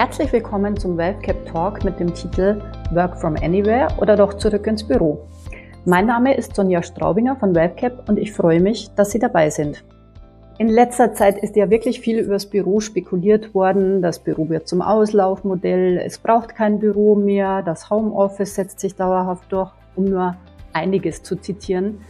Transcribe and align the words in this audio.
Herzlich 0.00 0.32
willkommen 0.32 0.78
zum 0.78 0.96
WealthCap 0.96 1.44
Talk 1.44 1.84
mit 1.84 2.00
dem 2.00 2.14
Titel 2.14 2.58
Work 2.92 3.20
from 3.20 3.36
Anywhere 3.36 3.88
oder 3.98 4.16
doch 4.16 4.32
zurück 4.32 4.66
ins 4.66 4.82
Büro. 4.82 5.28
Mein 5.84 6.06
Name 6.06 6.34
ist 6.34 6.56
Sonja 6.56 6.82
Straubinger 6.82 7.36
von 7.36 7.54
WealthCap 7.54 8.08
und 8.08 8.18
ich 8.18 8.32
freue 8.32 8.60
mich, 8.60 8.88
dass 8.94 9.10
Sie 9.10 9.18
dabei 9.18 9.50
sind. 9.50 9.84
In 10.56 10.68
letzter 10.68 11.12
Zeit 11.12 11.36
ist 11.42 11.54
ja 11.54 11.68
wirklich 11.68 12.00
viel 12.00 12.18
übers 12.18 12.46
Büro 12.46 12.80
spekuliert 12.80 13.54
worden. 13.54 14.00
Das 14.00 14.20
Büro 14.20 14.48
wird 14.48 14.68
zum 14.68 14.80
Auslaufmodell, 14.80 15.98
es 15.98 16.16
braucht 16.16 16.54
kein 16.54 16.78
Büro 16.78 17.14
mehr, 17.14 17.60
das 17.60 17.90
Homeoffice 17.90 18.54
setzt 18.54 18.80
sich 18.80 18.94
dauerhaft 18.94 19.52
durch, 19.52 19.70
um 19.96 20.06
nur 20.06 20.34
einiges 20.72 21.22
zu 21.22 21.36
zitieren. 21.36 22.00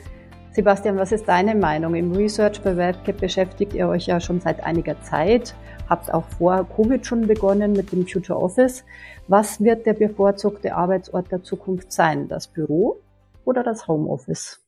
Sebastian, 0.53 0.97
was 0.97 1.11
ist 1.11 1.27
deine 1.27 1.57
Meinung? 1.57 1.97
Im 1.97 2.13
Research 2.13 2.61
bei 2.61 2.77
WebCap 2.77 3.21
beschäftigt 3.21 3.75
ihr 3.75 3.89
euch 3.89 4.07
ja 4.07 4.21
schon 4.21 4.41
seit 4.41 4.63
einiger 4.63 5.03
Zeit, 5.03 5.57
habt 5.91 6.15
auch 6.15 6.25
vor 6.39 6.67
Covid 6.77 7.05
schon 7.05 7.27
begonnen 7.27 7.73
mit 7.73 7.93
dem 7.93 8.07
Future 8.07 8.41
Office. 8.41 8.85
Was 9.29 9.61
wird 9.63 9.85
der 9.85 9.95
bevorzugte 9.95 10.75
Arbeitsort 10.75 11.31
der 11.33 11.43
Zukunft 11.43 11.93
sein? 11.93 12.29
Das 12.29 12.47
Büro 12.47 13.01
oder 13.45 13.65
das 13.65 13.89
Homeoffice? 13.89 14.65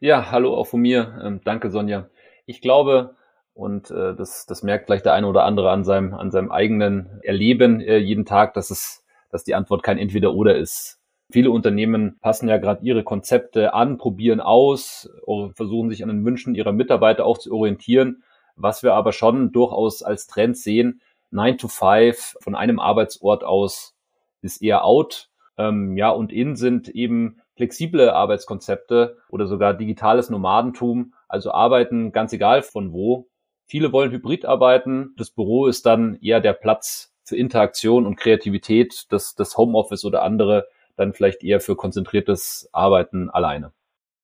Ja, 0.00 0.30
hallo 0.30 0.56
auch 0.56 0.66
von 0.66 0.80
mir. 0.80 1.20
Ähm, 1.22 1.40
danke, 1.44 1.70
Sonja. 1.70 2.08
Ich 2.46 2.62
glaube, 2.62 3.16
und 3.52 3.90
äh, 3.90 4.14
das, 4.16 4.46
das 4.46 4.62
merkt 4.62 4.86
vielleicht 4.86 5.04
der 5.04 5.12
eine 5.12 5.26
oder 5.26 5.44
andere 5.44 5.70
an 5.70 5.84
seinem, 5.84 6.14
an 6.14 6.30
seinem 6.30 6.50
eigenen 6.50 7.20
Erleben 7.22 7.80
äh, 7.82 7.98
jeden 7.98 8.24
Tag, 8.24 8.54
dass 8.54 8.70
es, 8.70 9.04
dass 9.30 9.44
die 9.44 9.54
Antwort 9.54 9.82
kein 9.82 9.98
Entweder-Oder 9.98 10.56
ist. 10.56 10.98
Viele 11.30 11.50
Unternehmen 11.50 12.18
passen 12.20 12.48
ja 12.48 12.56
gerade 12.56 12.84
ihre 12.84 13.04
Konzepte 13.04 13.74
an, 13.74 13.98
probieren 13.98 14.40
aus, 14.40 15.08
versuchen 15.54 15.90
sich 15.90 16.02
an 16.02 16.08
den 16.08 16.24
Wünschen 16.24 16.56
ihrer 16.56 16.72
Mitarbeiter 16.72 17.24
auch 17.24 17.38
zu 17.38 17.54
orientieren. 17.54 18.24
Was 18.62 18.82
wir 18.82 18.94
aber 18.94 19.12
schon 19.12 19.52
durchaus 19.52 20.02
als 20.02 20.26
Trend 20.26 20.56
sehen, 20.56 21.00
9 21.30 21.58
to 21.58 21.68
5 21.68 22.36
von 22.40 22.54
einem 22.54 22.78
Arbeitsort 22.78 23.44
aus 23.44 23.96
ist 24.42 24.62
eher 24.62 24.84
out. 24.84 25.30
Ähm, 25.56 25.96
ja, 25.96 26.10
und 26.10 26.32
in 26.32 26.56
sind 26.56 26.88
eben 26.88 27.40
flexible 27.56 28.10
Arbeitskonzepte 28.10 29.18
oder 29.28 29.46
sogar 29.46 29.74
digitales 29.74 30.30
Nomadentum, 30.30 31.14
also 31.28 31.52
arbeiten 31.52 32.12
ganz 32.12 32.32
egal 32.32 32.62
von 32.62 32.92
wo. 32.92 33.28
Viele 33.66 33.92
wollen 33.92 34.10
hybrid 34.10 34.44
arbeiten. 34.44 35.14
Das 35.16 35.30
Büro 35.30 35.66
ist 35.66 35.86
dann 35.86 36.16
eher 36.20 36.40
der 36.40 36.54
Platz 36.54 37.14
für 37.22 37.36
Interaktion 37.36 38.06
und 38.06 38.16
Kreativität. 38.16 39.06
Das, 39.10 39.34
das 39.34 39.56
Homeoffice 39.56 40.04
oder 40.04 40.22
andere 40.22 40.66
dann 40.96 41.12
vielleicht 41.12 41.42
eher 41.42 41.60
für 41.60 41.76
konzentriertes 41.76 42.68
Arbeiten 42.72 43.30
alleine. 43.30 43.72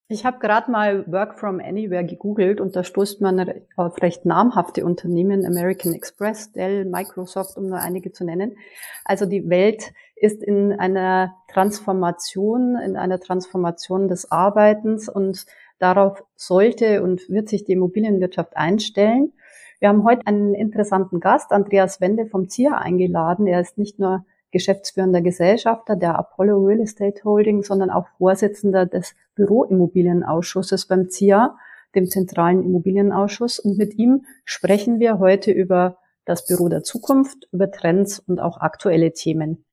Ich 0.09 0.25
habe 0.25 0.39
gerade 0.39 0.71
mal 0.71 1.05
Work 1.11 1.37
from 1.37 1.59
Anywhere 1.59 2.05
gegoogelt 2.05 2.61
und 2.61 2.77
da 2.77 2.85
stoßt 2.85 3.21
man 3.21 3.45
auf 3.75 4.01
recht 4.01 4.25
namhafte 4.25 4.85
Unternehmen, 4.85 5.45
American 5.45 5.95
Express, 5.95 6.53
Dell, 6.53 6.85
Microsoft, 6.85 7.57
um 7.57 7.67
nur 7.67 7.79
einige 7.79 8.13
zu 8.13 8.25
nennen. 8.25 8.57
Also 9.05 9.27
die 9.27 9.49
Welt 9.49 9.93
ist 10.15 10.45
in 10.45 10.73
einer 10.73 11.35
Transformation, 11.49 12.77
in 12.77 12.97
einer 12.97 13.19
Transformation 13.19 14.07
des 14.07 14.31
Arbeitens 14.31 15.09
und 15.09 15.45
darauf 15.81 16.23
sollte 16.37 17.03
und 17.03 17.29
wird 17.29 17.49
sich 17.49 17.65
die 17.65 17.73
Immobilienwirtschaft 17.73 18.57
einstellen. 18.57 19.33
Wir 19.81 19.89
haben 19.89 20.05
heute 20.05 20.25
einen 20.29 20.55
interessanten 20.55 21.19
Gast, 21.19 21.51
Andreas 21.51 22.01
Wende 22.01 22.27
vom 22.27 22.49
ZIA 22.49 22.79
eingeladen. 22.79 23.49
Er 23.49 23.61
ist 23.61 23.77
nicht 23.77 23.99
nur 23.99 24.25
geschäftsführender 24.53 25.21
Gesellschafter 25.21 25.97
der 25.97 26.19
Apollo 26.19 26.59
Real 26.65 26.81
Estate 26.81 27.25
Holding, 27.25 27.63
sondern 27.63 27.91
auch 27.91 28.07
Vorsitzender 28.19 28.87
des 28.87 29.15
Büroimmobilienausschusses 29.35 30.87
beim 30.87 31.11
ZIA, 31.11 31.57
dem 31.95 32.07
Zentralen 32.07 32.63
Immobilienausschuss. 32.63 33.59
Und 33.59 33.79
mit 33.79 33.99
ihm 33.99 34.25
sprechen 34.45 35.01
wir 35.01 35.19
heute 35.19 35.51
über 35.51 35.99
das 36.25 36.47
Büro 36.47 36.69
der 36.69 36.83
Zukunft, 36.83 37.49
über 37.53 37.71
Trends 37.71 38.19
und 38.19 38.41
auch 38.41 38.61
aktuelle 38.61 39.13
Themen. 39.13 39.65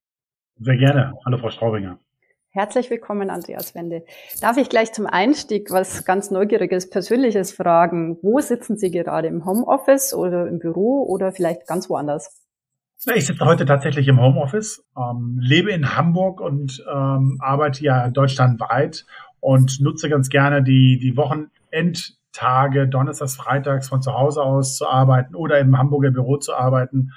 Sehr 0.60 0.78
gerne. 0.78 1.14
Hallo, 1.26 1.38
Frau 1.38 1.50
Straubinger. 1.50 2.00
Herzlich 2.52 2.92
willkommen, 2.92 3.32
Andreas 3.32 3.74
Wende. 3.74 4.06
Darf 4.40 4.58
ich 4.58 4.70
gleich 4.70 4.94
zum 4.94 5.08
Einstieg 5.08 5.72
was 5.72 6.06
ganz 6.06 6.30
Neugieriges, 6.30 6.92
Persönliches 6.92 7.52
fragen? 7.52 8.20
Wo 8.22 8.40
sitzen 8.42 8.78
Sie 8.78 8.92
gerade? 8.92 9.28
Im 9.28 9.44
Homeoffice 9.46 10.14
oder 10.14 10.48
im 10.48 10.60
Büro 10.60 11.04
oder 11.04 11.32
vielleicht 11.32 11.66
ganz 11.66 11.90
woanders? 11.90 12.43
Ich 13.06 13.26
sitze 13.26 13.44
heute 13.44 13.66
tatsächlich 13.66 14.08
im 14.08 14.22
Homeoffice, 14.22 14.82
ähm, 14.98 15.38
lebe 15.42 15.72
in 15.72 15.98
Hamburg 15.98 16.40
und 16.40 16.82
ähm, 16.90 17.38
arbeite 17.42 17.84
ja 17.84 18.10
deutschlandweit 18.10 19.06
und 19.42 19.82
nutze 19.82 20.08
ganz 20.08 20.30
gerne 20.30 20.64
die, 20.64 21.00
die 21.00 21.18
Wochenendtage, 21.18 22.88
Donnerstags, 22.88 23.36
Freitags 23.36 23.90
von 23.90 24.02
zu 24.02 24.14
Hause 24.14 24.42
aus 24.42 24.78
zu 24.78 24.88
arbeiten 24.88 25.36
oder 25.36 25.60
im 25.60 25.78
Hamburger 25.78 26.12
Büro 26.12 26.38
zu 26.38 26.56
arbeiten. 26.56 27.12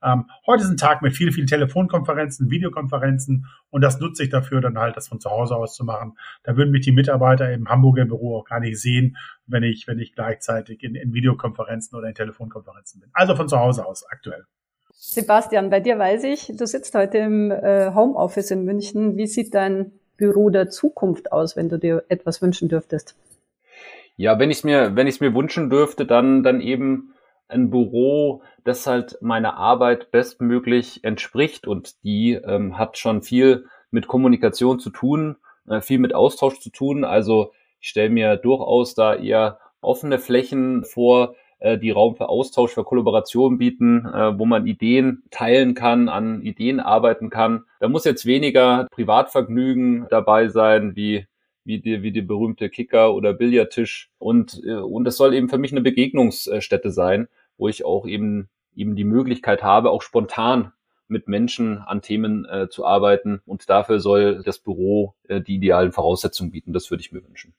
Ähm, 0.00 0.26
heute 0.46 0.62
ist 0.62 0.70
ein 0.70 0.76
Tag 0.76 1.02
mit 1.02 1.16
vielen, 1.16 1.32
vielen 1.32 1.48
Telefonkonferenzen, 1.48 2.48
Videokonferenzen 2.48 3.46
und 3.70 3.80
das 3.82 3.98
nutze 3.98 4.22
ich 4.22 4.30
dafür, 4.30 4.60
dann 4.60 4.78
halt 4.78 4.96
das 4.96 5.08
von 5.08 5.18
zu 5.18 5.28
Hause 5.28 5.56
aus 5.56 5.74
zu 5.74 5.84
machen. 5.84 6.16
Da 6.44 6.56
würden 6.56 6.70
mich 6.70 6.84
die 6.84 6.92
Mitarbeiter 6.92 7.52
im 7.52 7.68
Hamburger 7.68 8.04
Büro 8.04 8.38
auch 8.38 8.44
gar 8.44 8.60
nicht 8.60 8.80
sehen, 8.80 9.16
wenn 9.46 9.64
ich, 9.64 9.88
wenn 9.88 9.98
ich 9.98 10.14
gleichzeitig 10.14 10.84
in, 10.84 10.94
in 10.94 11.12
Videokonferenzen 11.12 11.98
oder 11.98 12.06
in 12.06 12.14
Telefonkonferenzen 12.14 13.00
bin. 13.00 13.10
Also 13.12 13.34
von 13.34 13.48
zu 13.48 13.58
Hause 13.58 13.84
aus 13.84 14.04
aktuell. 14.08 14.44
Sebastian, 15.04 15.68
bei 15.68 15.80
dir 15.80 15.98
weiß 15.98 16.22
ich, 16.22 16.52
du 16.56 16.64
sitzt 16.64 16.94
heute 16.94 17.18
im 17.18 17.50
äh, 17.50 17.92
Homeoffice 17.92 18.52
in 18.52 18.64
München. 18.64 19.16
Wie 19.16 19.26
sieht 19.26 19.52
dein 19.52 19.90
Büro 20.16 20.48
der 20.48 20.70
Zukunft 20.70 21.32
aus, 21.32 21.56
wenn 21.56 21.68
du 21.68 21.76
dir 21.76 22.04
etwas 22.08 22.40
wünschen 22.40 22.68
dürftest? 22.68 23.16
Ja, 24.16 24.38
wenn 24.38 24.52
ich 24.52 24.58
es 24.58 24.64
mir, 24.64 24.94
wenn 24.94 25.08
ich 25.08 25.20
mir 25.20 25.34
wünschen 25.34 25.70
dürfte, 25.70 26.06
dann, 26.06 26.44
dann 26.44 26.60
eben 26.60 27.14
ein 27.48 27.68
Büro, 27.68 28.42
das 28.62 28.86
halt 28.86 29.18
meiner 29.20 29.56
Arbeit 29.56 30.12
bestmöglich 30.12 31.02
entspricht 31.02 31.66
und 31.66 32.00
die 32.04 32.34
ähm, 32.34 32.78
hat 32.78 32.96
schon 32.96 33.22
viel 33.22 33.66
mit 33.90 34.06
Kommunikation 34.06 34.78
zu 34.78 34.90
tun, 34.90 35.34
äh, 35.68 35.80
viel 35.80 35.98
mit 35.98 36.14
Austausch 36.14 36.60
zu 36.60 36.70
tun. 36.70 37.02
Also 37.02 37.52
ich 37.80 37.88
stelle 37.88 38.10
mir 38.10 38.36
durchaus 38.36 38.94
da 38.94 39.16
eher 39.16 39.58
offene 39.80 40.20
Flächen 40.20 40.84
vor, 40.84 41.34
äh, 41.62 41.78
die 41.78 41.90
Raum 41.90 42.16
für 42.16 42.28
Austausch, 42.28 42.72
für 42.72 42.84
Kollaboration 42.84 43.58
bieten, 43.58 44.06
äh, 44.06 44.38
wo 44.38 44.46
man 44.46 44.66
Ideen 44.66 45.22
teilen 45.30 45.74
kann, 45.74 46.08
an 46.08 46.42
Ideen 46.42 46.80
arbeiten 46.80 47.30
kann. 47.30 47.64
Da 47.80 47.88
muss 47.88 48.04
jetzt 48.04 48.26
weniger 48.26 48.86
Privatvergnügen 48.90 50.06
dabei 50.10 50.48
sein, 50.48 50.96
wie 50.96 51.26
wie 51.64 51.80
die, 51.80 52.02
wie 52.02 52.12
die 52.12 52.22
berühmte 52.22 52.68
Kicker- 52.68 53.14
oder 53.14 53.32
Billardtisch. 53.32 54.10
Und, 54.18 54.60
äh, 54.64 54.74
und 54.74 55.06
es 55.06 55.16
soll 55.16 55.34
eben 55.34 55.48
für 55.48 55.58
mich 55.58 55.72
eine 55.72 55.80
Begegnungsstätte 55.80 56.90
sein, 56.90 57.28
wo 57.56 57.68
ich 57.68 57.84
auch 57.84 58.06
eben, 58.06 58.48
eben 58.74 58.96
die 58.96 59.04
Möglichkeit 59.04 59.62
habe, 59.62 59.90
auch 59.90 60.02
spontan 60.02 60.72
mit 61.08 61.28
Menschen 61.28 61.78
an 61.78 62.02
Themen 62.02 62.46
äh, 62.46 62.68
zu 62.68 62.86
arbeiten. 62.86 63.42
Und 63.46 63.68
dafür 63.68 64.00
soll 64.00 64.42
das 64.42 64.58
Büro 64.58 65.14
äh, 65.28 65.40
die 65.40 65.56
idealen 65.56 65.92
Voraussetzungen 65.92 66.50
bieten. 66.50 66.72
Das 66.72 66.90
würde 66.90 67.02
ich 67.02 67.12
mir 67.12 67.24
wünschen. 67.24 67.54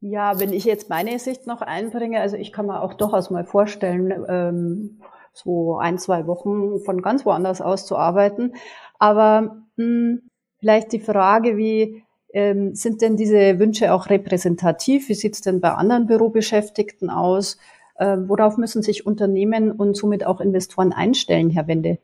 Ja, 0.00 0.38
wenn 0.38 0.52
ich 0.52 0.64
jetzt 0.64 0.90
meine 0.90 1.18
Sicht 1.18 1.46
noch 1.46 1.62
einbringe, 1.62 2.20
also 2.20 2.36
ich 2.36 2.52
kann 2.52 2.66
mir 2.66 2.82
auch 2.82 2.94
durchaus 2.94 3.30
mal 3.30 3.44
vorstellen, 3.44 4.12
ähm, 4.28 5.00
so 5.32 5.76
ein, 5.76 5.98
zwei 5.98 6.26
Wochen 6.26 6.80
von 6.80 7.02
ganz 7.02 7.26
woanders 7.26 7.60
aus 7.60 7.86
zu 7.86 7.96
arbeiten. 7.96 8.52
Aber 8.98 9.62
mh, 9.76 9.84
hm, 9.84 10.22
vielleicht 10.58 10.92
die 10.92 11.00
Frage, 11.00 11.56
wie 11.56 12.02
ähm, 12.32 12.74
sind 12.74 13.02
denn 13.02 13.16
diese 13.16 13.58
Wünsche 13.58 13.92
auch 13.92 14.10
repräsentativ? 14.10 15.08
Wie 15.08 15.14
sieht's 15.14 15.40
denn 15.40 15.60
bei 15.60 15.72
anderen 15.72 16.06
Bürobeschäftigten 16.06 17.10
aus? 17.10 17.58
Äh, 17.96 18.18
worauf 18.26 18.58
müssen 18.58 18.82
sich 18.82 19.06
Unternehmen 19.06 19.72
und 19.72 19.96
somit 19.96 20.26
auch 20.26 20.40
Investoren 20.40 20.92
einstellen, 20.92 21.50
Herr 21.50 21.66
Wende? 21.66 21.98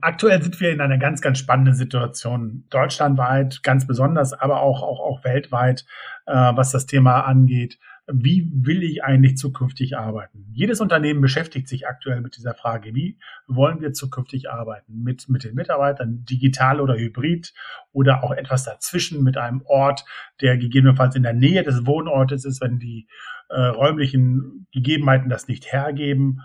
Aktuell 0.00 0.40
sind 0.40 0.60
wir 0.60 0.70
in 0.70 0.80
einer 0.80 0.98
ganz, 0.98 1.20
ganz 1.20 1.40
spannenden 1.40 1.74
Situation. 1.74 2.64
Deutschlandweit 2.70 3.64
ganz 3.64 3.84
besonders, 3.84 4.32
aber 4.32 4.60
auch, 4.60 4.82
auch, 4.82 5.00
auch 5.00 5.24
weltweit, 5.24 5.84
äh, 6.26 6.32
was 6.34 6.70
das 6.70 6.86
Thema 6.86 7.22
angeht. 7.22 7.80
Wie 8.06 8.48
will 8.54 8.84
ich 8.84 9.02
eigentlich 9.02 9.36
zukünftig 9.36 9.98
arbeiten? 9.98 10.46
Jedes 10.52 10.80
Unternehmen 10.80 11.20
beschäftigt 11.20 11.68
sich 11.68 11.88
aktuell 11.88 12.20
mit 12.20 12.36
dieser 12.36 12.54
Frage. 12.54 12.94
Wie 12.94 13.18
wollen 13.48 13.80
wir 13.80 13.92
zukünftig 13.92 14.48
arbeiten? 14.48 15.02
Mit, 15.02 15.28
mit 15.28 15.42
den 15.42 15.56
Mitarbeitern, 15.56 16.24
digital 16.24 16.80
oder 16.80 16.96
hybrid 16.96 17.52
oder 17.90 18.22
auch 18.22 18.30
etwas 18.30 18.64
dazwischen 18.64 19.24
mit 19.24 19.36
einem 19.36 19.62
Ort, 19.66 20.04
der 20.40 20.56
gegebenenfalls 20.58 21.16
in 21.16 21.24
der 21.24 21.34
Nähe 21.34 21.64
des 21.64 21.86
Wohnortes 21.86 22.44
ist, 22.44 22.62
wenn 22.62 22.78
die 22.78 23.08
äh, 23.48 23.60
räumlichen 23.60 24.68
Gegebenheiten 24.72 25.28
das 25.28 25.48
nicht 25.48 25.72
hergeben. 25.72 26.40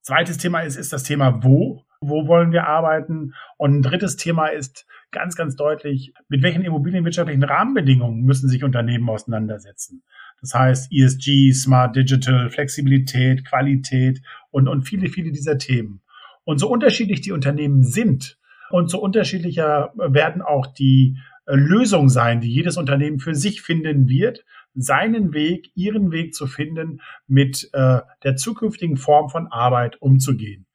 Zweites 0.00 0.38
Thema 0.38 0.60
ist, 0.60 0.76
ist 0.76 0.94
das 0.94 1.02
Thema 1.02 1.44
Wo 1.44 1.85
wo 2.08 2.26
wollen 2.26 2.52
wir 2.52 2.66
arbeiten? 2.66 3.34
Und 3.56 3.76
ein 3.76 3.82
drittes 3.82 4.16
Thema 4.16 4.48
ist 4.48 4.86
ganz, 5.10 5.36
ganz 5.36 5.56
deutlich, 5.56 6.12
mit 6.28 6.42
welchen 6.42 6.64
immobilienwirtschaftlichen 6.64 7.44
Rahmenbedingungen 7.44 8.22
müssen 8.22 8.48
sich 8.48 8.64
Unternehmen 8.64 9.08
auseinandersetzen? 9.08 10.02
Das 10.40 10.54
heißt 10.54 10.92
ESG, 10.92 11.52
Smart 11.52 11.96
Digital, 11.96 12.50
Flexibilität, 12.50 13.46
Qualität 13.46 14.20
und, 14.50 14.68
und 14.68 14.82
viele, 14.82 15.08
viele 15.08 15.32
dieser 15.32 15.58
Themen. 15.58 16.02
Und 16.44 16.58
so 16.58 16.68
unterschiedlich 16.68 17.22
die 17.22 17.32
Unternehmen 17.32 17.82
sind 17.82 18.38
und 18.70 18.90
so 18.90 19.00
unterschiedlicher 19.00 19.92
werden 19.96 20.42
auch 20.42 20.66
die 20.66 21.18
äh, 21.46 21.54
Lösungen 21.54 22.08
sein, 22.08 22.40
die 22.40 22.52
jedes 22.52 22.76
Unternehmen 22.76 23.18
für 23.18 23.34
sich 23.34 23.62
finden 23.62 24.08
wird, 24.08 24.44
seinen 24.74 25.32
Weg, 25.32 25.70
ihren 25.74 26.12
Weg 26.12 26.34
zu 26.34 26.46
finden, 26.46 27.00
mit 27.26 27.70
äh, 27.72 28.00
der 28.22 28.36
zukünftigen 28.36 28.96
Form 28.96 29.30
von 29.30 29.46
Arbeit 29.48 30.00
umzugehen. 30.02 30.65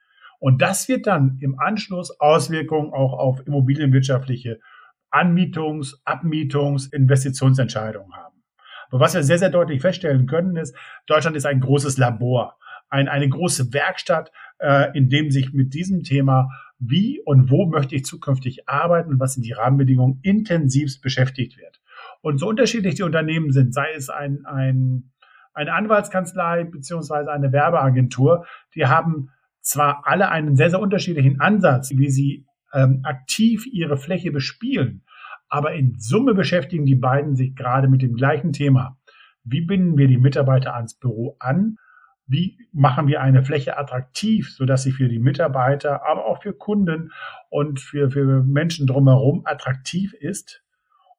Und 0.42 0.60
das 0.64 0.88
wird 0.88 1.06
dann 1.06 1.38
im 1.40 1.60
Anschluss 1.60 2.20
Auswirkungen 2.20 2.92
auch 2.94 3.14
auf 3.14 3.46
immobilienwirtschaftliche 3.46 4.60
Anmietungs-, 5.12 6.02
Abmietungs-, 6.04 6.92
Investitionsentscheidungen 6.92 8.12
haben. 8.16 8.44
Aber 8.90 9.02
was 9.02 9.14
wir 9.14 9.22
sehr, 9.22 9.38
sehr 9.38 9.52
deutlich 9.52 9.82
feststellen 9.82 10.26
können, 10.26 10.56
ist, 10.56 10.76
Deutschland 11.06 11.38
ist 11.38 11.46
ein 11.46 11.60
großes 11.60 12.00
Labor, 12.00 12.58
ein, 12.90 13.08
eine 13.08 13.30
große 13.30 13.72
Werkstatt, 13.72 14.32
äh, 14.58 14.98
in 14.98 15.10
dem 15.10 15.30
sich 15.30 15.54
mit 15.54 15.76
diesem 15.76 16.02
Thema, 16.02 16.50
wie 16.80 17.22
und 17.24 17.52
wo 17.52 17.68
möchte 17.68 17.96
ich 17.96 18.06
zukünftig 18.06 18.68
arbeiten 18.68 19.12
und 19.12 19.20
was 19.20 19.36
sind 19.36 19.46
die 19.46 19.52
Rahmenbedingungen, 19.52 20.22
intensivst 20.24 21.04
beschäftigt 21.04 21.60
wird. 21.60 21.80
Und 22.22 22.40
so 22.40 22.50
unterschiedlich 22.50 22.96
die 22.96 23.04
Unternehmen 23.04 23.52
sind, 23.52 23.76
sei 23.76 23.94
es 23.96 24.10
ein, 24.10 24.44
ein, 24.48 25.12
eine 25.54 25.72
Anwaltskanzlei 25.72 26.64
beziehungsweise 26.64 27.32
eine 27.32 27.52
Werbeagentur, 27.52 28.48
die 28.74 28.88
haben 28.88 29.30
zwar 29.62 30.04
alle 30.06 30.30
einen 30.30 30.56
sehr, 30.56 30.70
sehr 30.70 30.82
unterschiedlichen 30.82 31.40
Ansatz, 31.40 31.92
wie 31.92 32.10
sie 32.10 32.46
ähm, 32.74 33.02
aktiv 33.04 33.66
ihre 33.66 33.98
Fläche 33.98 34.32
bespielen, 34.32 35.04
aber 35.50 35.74
in 35.74 35.96
Summe 36.00 36.34
beschäftigen 36.34 36.86
die 36.86 36.96
beiden 36.96 37.36
sich 37.36 37.56
gerade 37.56 37.88
mit 37.88 38.02
dem 38.02 38.16
gleichen 38.16 38.54
Thema. 38.54 38.98
Wie 39.44 39.62
binden 39.62 39.98
wir 39.98 40.08
die 40.08 40.18
Mitarbeiter 40.18 40.76
ans 40.76 40.98
Büro 40.98 41.36
an? 41.40 41.76
Wie 42.26 42.58
machen 42.72 43.08
wir 43.08 43.22
eine 43.22 43.44
Fläche 43.44 43.78
attraktiv, 43.78 44.50
sodass 44.52 44.84
sie 44.84 44.94
für 44.94 45.10
die 45.10 45.20
Mitarbeiter, 45.20 46.06
aber 46.06 46.26
auch 46.26 46.42
für 46.42 46.54
Kunden 46.54 47.12
und 47.50 47.82
für, 47.82 48.12
für 48.12 48.44
Menschen 48.44 48.88
drumherum 48.88 49.42
attraktiv 49.46 50.14
ist? 50.14 50.64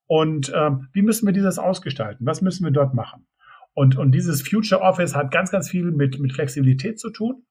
Und 0.07 0.51
ähm, 0.55 0.89
wie 0.93 1.03
müssen 1.03 1.27
wir 1.27 1.35
dieses 1.35 1.59
ausgestalten? 1.59 2.25
Was 2.25 2.41
müssen 2.41 2.65
wir 2.65 2.73
dort 2.73 2.95
machen? 2.95 3.27
Und, 3.75 3.97
und 3.97 4.13
dieses 4.13 4.47
Future 4.47 4.83
Office 4.83 5.15
hat 5.15 5.31
ganz, 5.31 5.51
ganz 5.51 5.69
viel 5.69 5.91
mit, 5.91 6.19
mit 6.19 6.33
Flexibilität 6.33 7.01
zu 7.01 7.11
tun, 7.11 7.45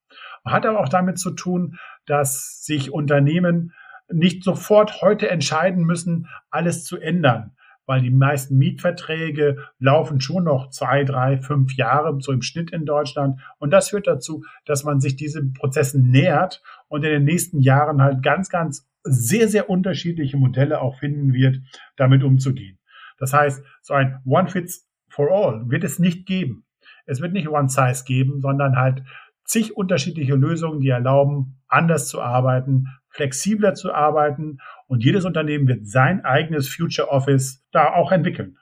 hat 0.46 0.66
aber 0.66 0.80
auch 0.80 0.90
damit 0.90 1.18
zu 1.18 1.32
tun, 1.32 1.78
dass 2.06 2.64
sich 2.64 2.92
Unternehmen 2.92 3.74
nicht 4.12 4.44
sofort 4.44 5.02
heute 5.02 5.30
entscheiden 5.30 5.84
müssen, 5.84 6.28
alles 6.50 6.84
zu 6.84 6.98
ändern, 6.98 7.56
weil 7.86 8.02
die 8.02 8.12
meisten 8.12 8.58
Mietverträge 8.58 9.58
laufen 9.80 10.22
schon 10.22 10.44
noch 10.44 10.70
zwei, 10.70 11.04
drei, 11.04 11.38
fünf 11.38 11.76
Jahre, 11.76 12.18
so 12.20 12.32
im 12.32 12.42
Schnitt 12.42 12.72
in 12.72 12.86
Deutschland. 12.86 13.40
Und 13.58 13.72
das 13.72 13.90
führt 13.90 14.08
dazu, 14.08 14.44
dass 14.66 14.84
man 14.84 15.00
sich 15.00 15.16
diesen 15.16 15.54
Prozessen 15.54 16.10
nähert 16.10 16.62
und 16.88 17.04
in 17.04 17.12
den 17.12 17.24
nächsten 17.24 17.62
Jahren 17.62 18.02
halt 18.02 18.22
ganz, 18.22 18.50
ganz 18.50 18.88
sehr, 19.04 19.48
sehr 19.48 19.70
unterschiedliche 19.70 20.38
Modelle 20.38 20.82
auch 20.82 21.00
finden 21.00 21.34
wird, 21.34 21.60
damit 21.96 22.24
umzugehen. 22.24 22.78
Das 23.18 23.34
heißt, 23.34 23.64
so 23.82 23.94
ein 23.94 24.20
One 24.26 24.48
Fits 24.48 24.91
for 25.12 25.32
All 25.32 25.70
wird 25.70 25.84
es 25.84 26.00
nicht 26.00 26.26
geben. 26.26 26.66
Es 27.06 27.22
wird 27.22 27.34
nicht 27.34 27.50
One 27.50 27.70
Size 27.70 28.04
geben, 28.06 28.42
sondern 28.42 28.78
halt 28.78 29.04
zig 29.44 29.76
unterschiedliche 29.76 30.36
Lösungen, 30.36 30.80
die 30.80 30.90
erlauben, 30.90 31.62
anders 31.68 32.08
zu 32.08 32.22
arbeiten, 32.22 32.88
flexibler 33.10 33.74
zu 33.74 33.94
arbeiten 33.94 34.60
und 34.88 35.04
jedes 35.04 35.26
Unternehmen 35.26 35.68
wird 35.68 35.86
sein 35.88 36.24
eigenes 36.24 36.70
Future 36.70 37.10
Office 37.10 37.66
da 37.72 37.94
auch 37.94 38.12
entwickeln. 38.12 38.58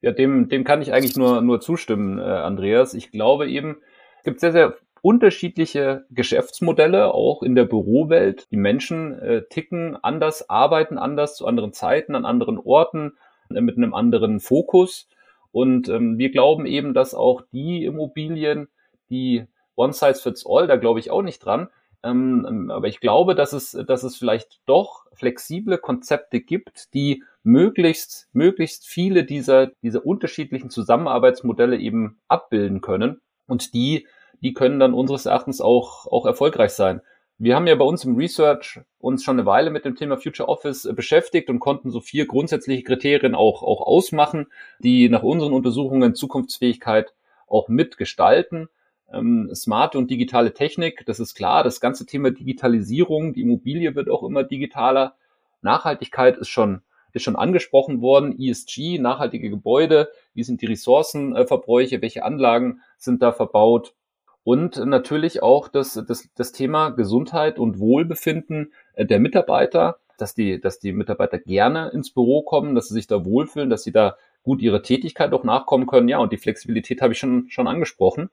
Ja, 0.00 0.10
dem, 0.10 0.48
dem 0.48 0.64
kann 0.64 0.82
ich 0.82 0.92
eigentlich 0.92 1.16
nur, 1.16 1.40
nur 1.42 1.60
zustimmen, 1.60 2.18
äh, 2.18 2.22
Andreas. 2.22 2.92
Ich 2.92 3.12
glaube 3.12 3.48
eben, 3.48 3.76
es 4.18 4.24
gibt 4.24 4.40
sehr, 4.40 4.52
sehr 4.52 4.76
unterschiedliche 5.00 6.06
Geschäftsmodelle, 6.10 7.12
auch 7.12 7.42
in 7.42 7.54
der 7.54 7.64
Bürowelt. 7.64 8.50
Die 8.50 8.56
Menschen 8.56 9.18
äh, 9.18 9.42
ticken 9.48 9.96
anders, 10.02 10.48
arbeiten 10.50 10.98
anders 10.98 11.36
zu 11.36 11.46
anderen 11.46 11.72
Zeiten, 11.72 12.14
an 12.14 12.24
anderen 12.24 12.58
Orten, 12.58 13.12
äh, 13.54 13.60
mit 13.60 13.76
einem 13.76 13.94
anderen 13.94 14.40
Fokus. 14.40 15.08
Und 15.52 15.88
ähm, 15.88 16.18
wir 16.18 16.30
glauben 16.30 16.66
eben, 16.66 16.94
dass 16.94 17.14
auch 17.14 17.42
die 17.52 17.84
Immobilien, 17.84 18.68
die 19.10 19.44
One 19.76 19.92
Size 19.92 20.14
Fits 20.14 20.44
All, 20.46 20.66
da 20.66 20.76
glaube 20.76 20.98
ich 20.98 21.10
auch 21.10 21.22
nicht 21.22 21.38
dran, 21.44 21.68
ähm, 22.02 22.46
ähm, 22.48 22.70
aber 22.70 22.88
ich 22.88 23.00
glaube, 23.00 23.34
dass 23.34 23.52
es, 23.52 23.72
dass 23.86 24.02
es 24.02 24.16
vielleicht 24.16 24.60
doch 24.66 25.06
flexible 25.12 25.78
Konzepte 25.78 26.40
gibt, 26.40 26.92
die 26.94 27.22
möglichst, 27.44 28.28
möglichst 28.32 28.86
viele 28.86 29.24
dieser, 29.24 29.68
dieser 29.82 30.04
unterschiedlichen 30.04 30.70
Zusammenarbeitsmodelle 30.70 31.78
eben 31.78 32.18
abbilden 32.28 32.80
können. 32.80 33.20
Und 33.46 33.74
die, 33.74 34.06
die 34.40 34.54
können 34.54 34.80
dann 34.80 34.94
unseres 34.94 35.26
Erachtens 35.26 35.60
auch, 35.60 36.06
auch 36.06 36.26
erfolgreich 36.26 36.72
sein. 36.72 37.02
Wir 37.42 37.56
haben 37.56 37.66
ja 37.66 37.74
bei 37.74 37.84
uns 37.84 38.04
im 38.04 38.14
Research 38.14 38.78
uns 39.00 39.24
schon 39.24 39.34
eine 39.34 39.46
Weile 39.46 39.70
mit 39.70 39.84
dem 39.84 39.96
Thema 39.96 40.16
Future 40.16 40.48
Office 40.48 40.84
äh, 40.84 40.92
beschäftigt 40.92 41.50
und 41.50 41.58
konnten 41.58 41.90
so 41.90 42.00
vier 42.00 42.26
grundsätzliche 42.26 42.84
Kriterien 42.84 43.34
auch, 43.34 43.64
auch 43.64 43.80
ausmachen, 43.80 44.46
die 44.78 45.08
nach 45.08 45.24
unseren 45.24 45.52
Untersuchungen 45.52 46.14
Zukunftsfähigkeit 46.14 47.12
auch 47.48 47.66
mitgestalten 47.66 48.68
ähm, 49.12 49.50
smarte 49.52 49.98
und 49.98 50.08
digitale 50.08 50.54
Technik, 50.54 51.02
das 51.06 51.18
ist 51.18 51.34
klar. 51.34 51.64
Das 51.64 51.80
ganze 51.80 52.06
Thema 52.06 52.30
Digitalisierung, 52.30 53.34
die 53.34 53.42
Immobilie 53.42 53.96
wird 53.96 54.08
auch 54.08 54.22
immer 54.22 54.44
digitaler. 54.44 55.16
Nachhaltigkeit 55.62 56.38
ist 56.38 56.48
schon 56.48 56.82
ist 57.12 57.24
schon 57.24 57.34
angesprochen 57.34 58.02
worden. 58.02 58.38
ESG, 58.38 59.00
nachhaltige 59.00 59.50
Gebäude, 59.50 60.10
wie 60.32 60.44
sind 60.44 60.62
die 60.62 60.66
Ressourcenverbräuche, 60.66 62.00
welche 62.02 62.22
Anlagen 62.22 62.82
sind 62.98 63.20
da 63.20 63.32
verbaut? 63.32 63.94
Und 64.44 64.76
natürlich 64.84 65.42
auch 65.42 65.68
das, 65.68 66.02
das, 66.06 66.28
das 66.34 66.52
Thema 66.52 66.90
Gesundheit 66.90 67.58
und 67.58 67.78
Wohlbefinden 67.78 68.72
äh, 68.94 69.06
der 69.06 69.20
Mitarbeiter, 69.20 69.98
dass 70.18 70.34
die, 70.34 70.60
dass 70.60 70.78
die 70.78 70.92
Mitarbeiter 70.92 71.38
gerne 71.38 71.90
ins 71.90 72.12
Büro 72.12 72.42
kommen, 72.42 72.74
dass 72.74 72.88
sie 72.88 72.94
sich 72.94 73.06
da 73.06 73.24
wohlfühlen, 73.24 73.70
dass 73.70 73.84
sie 73.84 73.92
da 73.92 74.16
gut 74.42 74.60
ihrer 74.60 74.82
Tätigkeit 74.82 75.32
auch 75.32 75.44
nachkommen 75.44 75.86
können. 75.86 76.08
Ja, 76.08 76.18
und 76.18 76.32
die 76.32 76.38
Flexibilität 76.38 77.00
habe 77.00 77.12
ich 77.12 77.18
schon, 77.18 77.46
schon 77.48 77.68
angesprochen. 77.68 78.30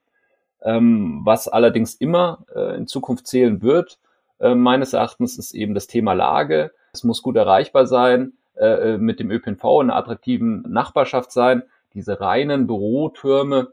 Ähm, 0.61 1.21
was 1.23 1.47
allerdings 1.47 1.95
immer 1.95 2.45
äh, 2.53 2.75
in 2.75 2.88
Zukunft 2.88 3.27
zählen 3.27 3.62
wird, 3.62 4.00
äh, 4.39 4.55
meines 4.55 4.94
Erachtens, 4.94 5.38
ist 5.38 5.53
eben 5.53 5.73
das 5.73 5.88
Thema 5.88 6.13
Lage. 6.13 6.71
Es 6.94 7.03
muss 7.03 7.21
gut 7.21 7.35
erreichbar 7.35 7.85
sein, 7.85 8.33
äh, 8.55 8.94
äh 8.94 8.97
mit 8.97 9.19
dem 9.19 9.31
ÖPNV 9.31 9.63
in 9.63 9.89
einer 9.89 9.95
attraktiven 9.95 10.63
Nachbarschaft 10.67 11.31
sein. 11.31 11.63
Diese 11.94 12.19
reinen 12.19 12.67
Bürotürme, 12.67 13.71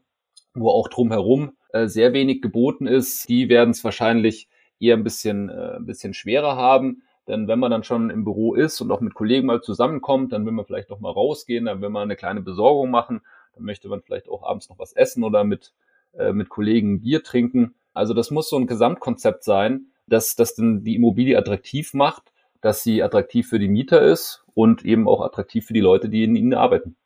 wo 0.54 0.70
auch 0.70 0.88
drumherum 0.88 1.55
äh, 1.82 1.88
sehr 1.88 2.12
wenig 2.12 2.42
geboten 2.42 2.86
ist, 2.86 3.28
die 3.28 3.48
werden 3.48 3.70
es 3.70 3.84
wahrscheinlich 3.84 4.48
eher 4.80 4.96
ein 4.96 5.04
bisschen, 5.04 5.48
äh, 5.48 5.76
ein 5.76 5.86
bisschen 5.86 6.14
schwerer 6.14 6.56
haben. 6.56 7.02
Denn 7.28 7.48
wenn 7.48 7.58
man 7.58 7.70
dann 7.70 7.82
schon 7.82 8.10
im 8.10 8.24
Büro 8.24 8.54
ist 8.54 8.80
und 8.80 8.90
auch 8.92 9.00
mit 9.00 9.14
Kollegen 9.14 9.46
mal 9.46 9.60
zusammenkommt, 9.60 10.32
dann 10.32 10.44
will 10.46 10.52
man 10.52 10.64
vielleicht 10.64 10.90
noch 10.90 11.00
mal 11.00 11.10
rausgehen, 11.10 11.64
dann 11.64 11.80
will 11.80 11.90
man 11.90 12.02
eine 12.04 12.16
kleine 12.16 12.40
Besorgung 12.40 12.90
machen, 12.90 13.20
dann 13.54 13.64
möchte 13.64 13.88
man 13.88 14.02
vielleicht 14.02 14.28
auch 14.28 14.44
abends 14.44 14.68
noch 14.68 14.78
was 14.78 14.92
essen 14.92 15.24
oder 15.24 15.42
mit 15.42 15.72
äh, 16.18 16.32
mit 16.32 16.48
Kollegen 16.48 17.00
Bier 17.00 17.22
trinken. 17.22 17.74
Also 17.92 18.14
das 18.14 18.30
muss 18.30 18.48
so 18.48 18.56
ein 18.56 18.66
Gesamtkonzept 18.66 19.44
sein, 19.44 19.86
dass 20.06 20.34
das 20.34 20.54
dann 20.54 20.82
die 20.82 20.94
Immobilie 20.94 21.36
attraktiv 21.36 21.94
macht, 21.94 22.32
dass 22.60 22.82
sie 22.82 23.02
attraktiv 23.02 23.48
für 23.48 23.58
die 23.58 23.68
Mieter 23.68 24.02
ist 24.02 24.44
und 24.54 24.84
eben 24.84 25.08
auch 25.08 25.20
attraktiv 25.20 25.66
für 25.66 25.74
die 25.74 25.80
Leute, 25.80 26.08
die 26.08 26.24
in 26.24 26.36
ihnen 26.36 26.54
arbeiten. 26.54 26.96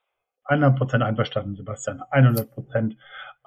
100 0.45 0.77
Prozent 0.77 1.03
einverstanden, 1.03 1.57
Sebastian. 1.57 2.03
100 2.11 2.51
Prozent. 2.53 2.97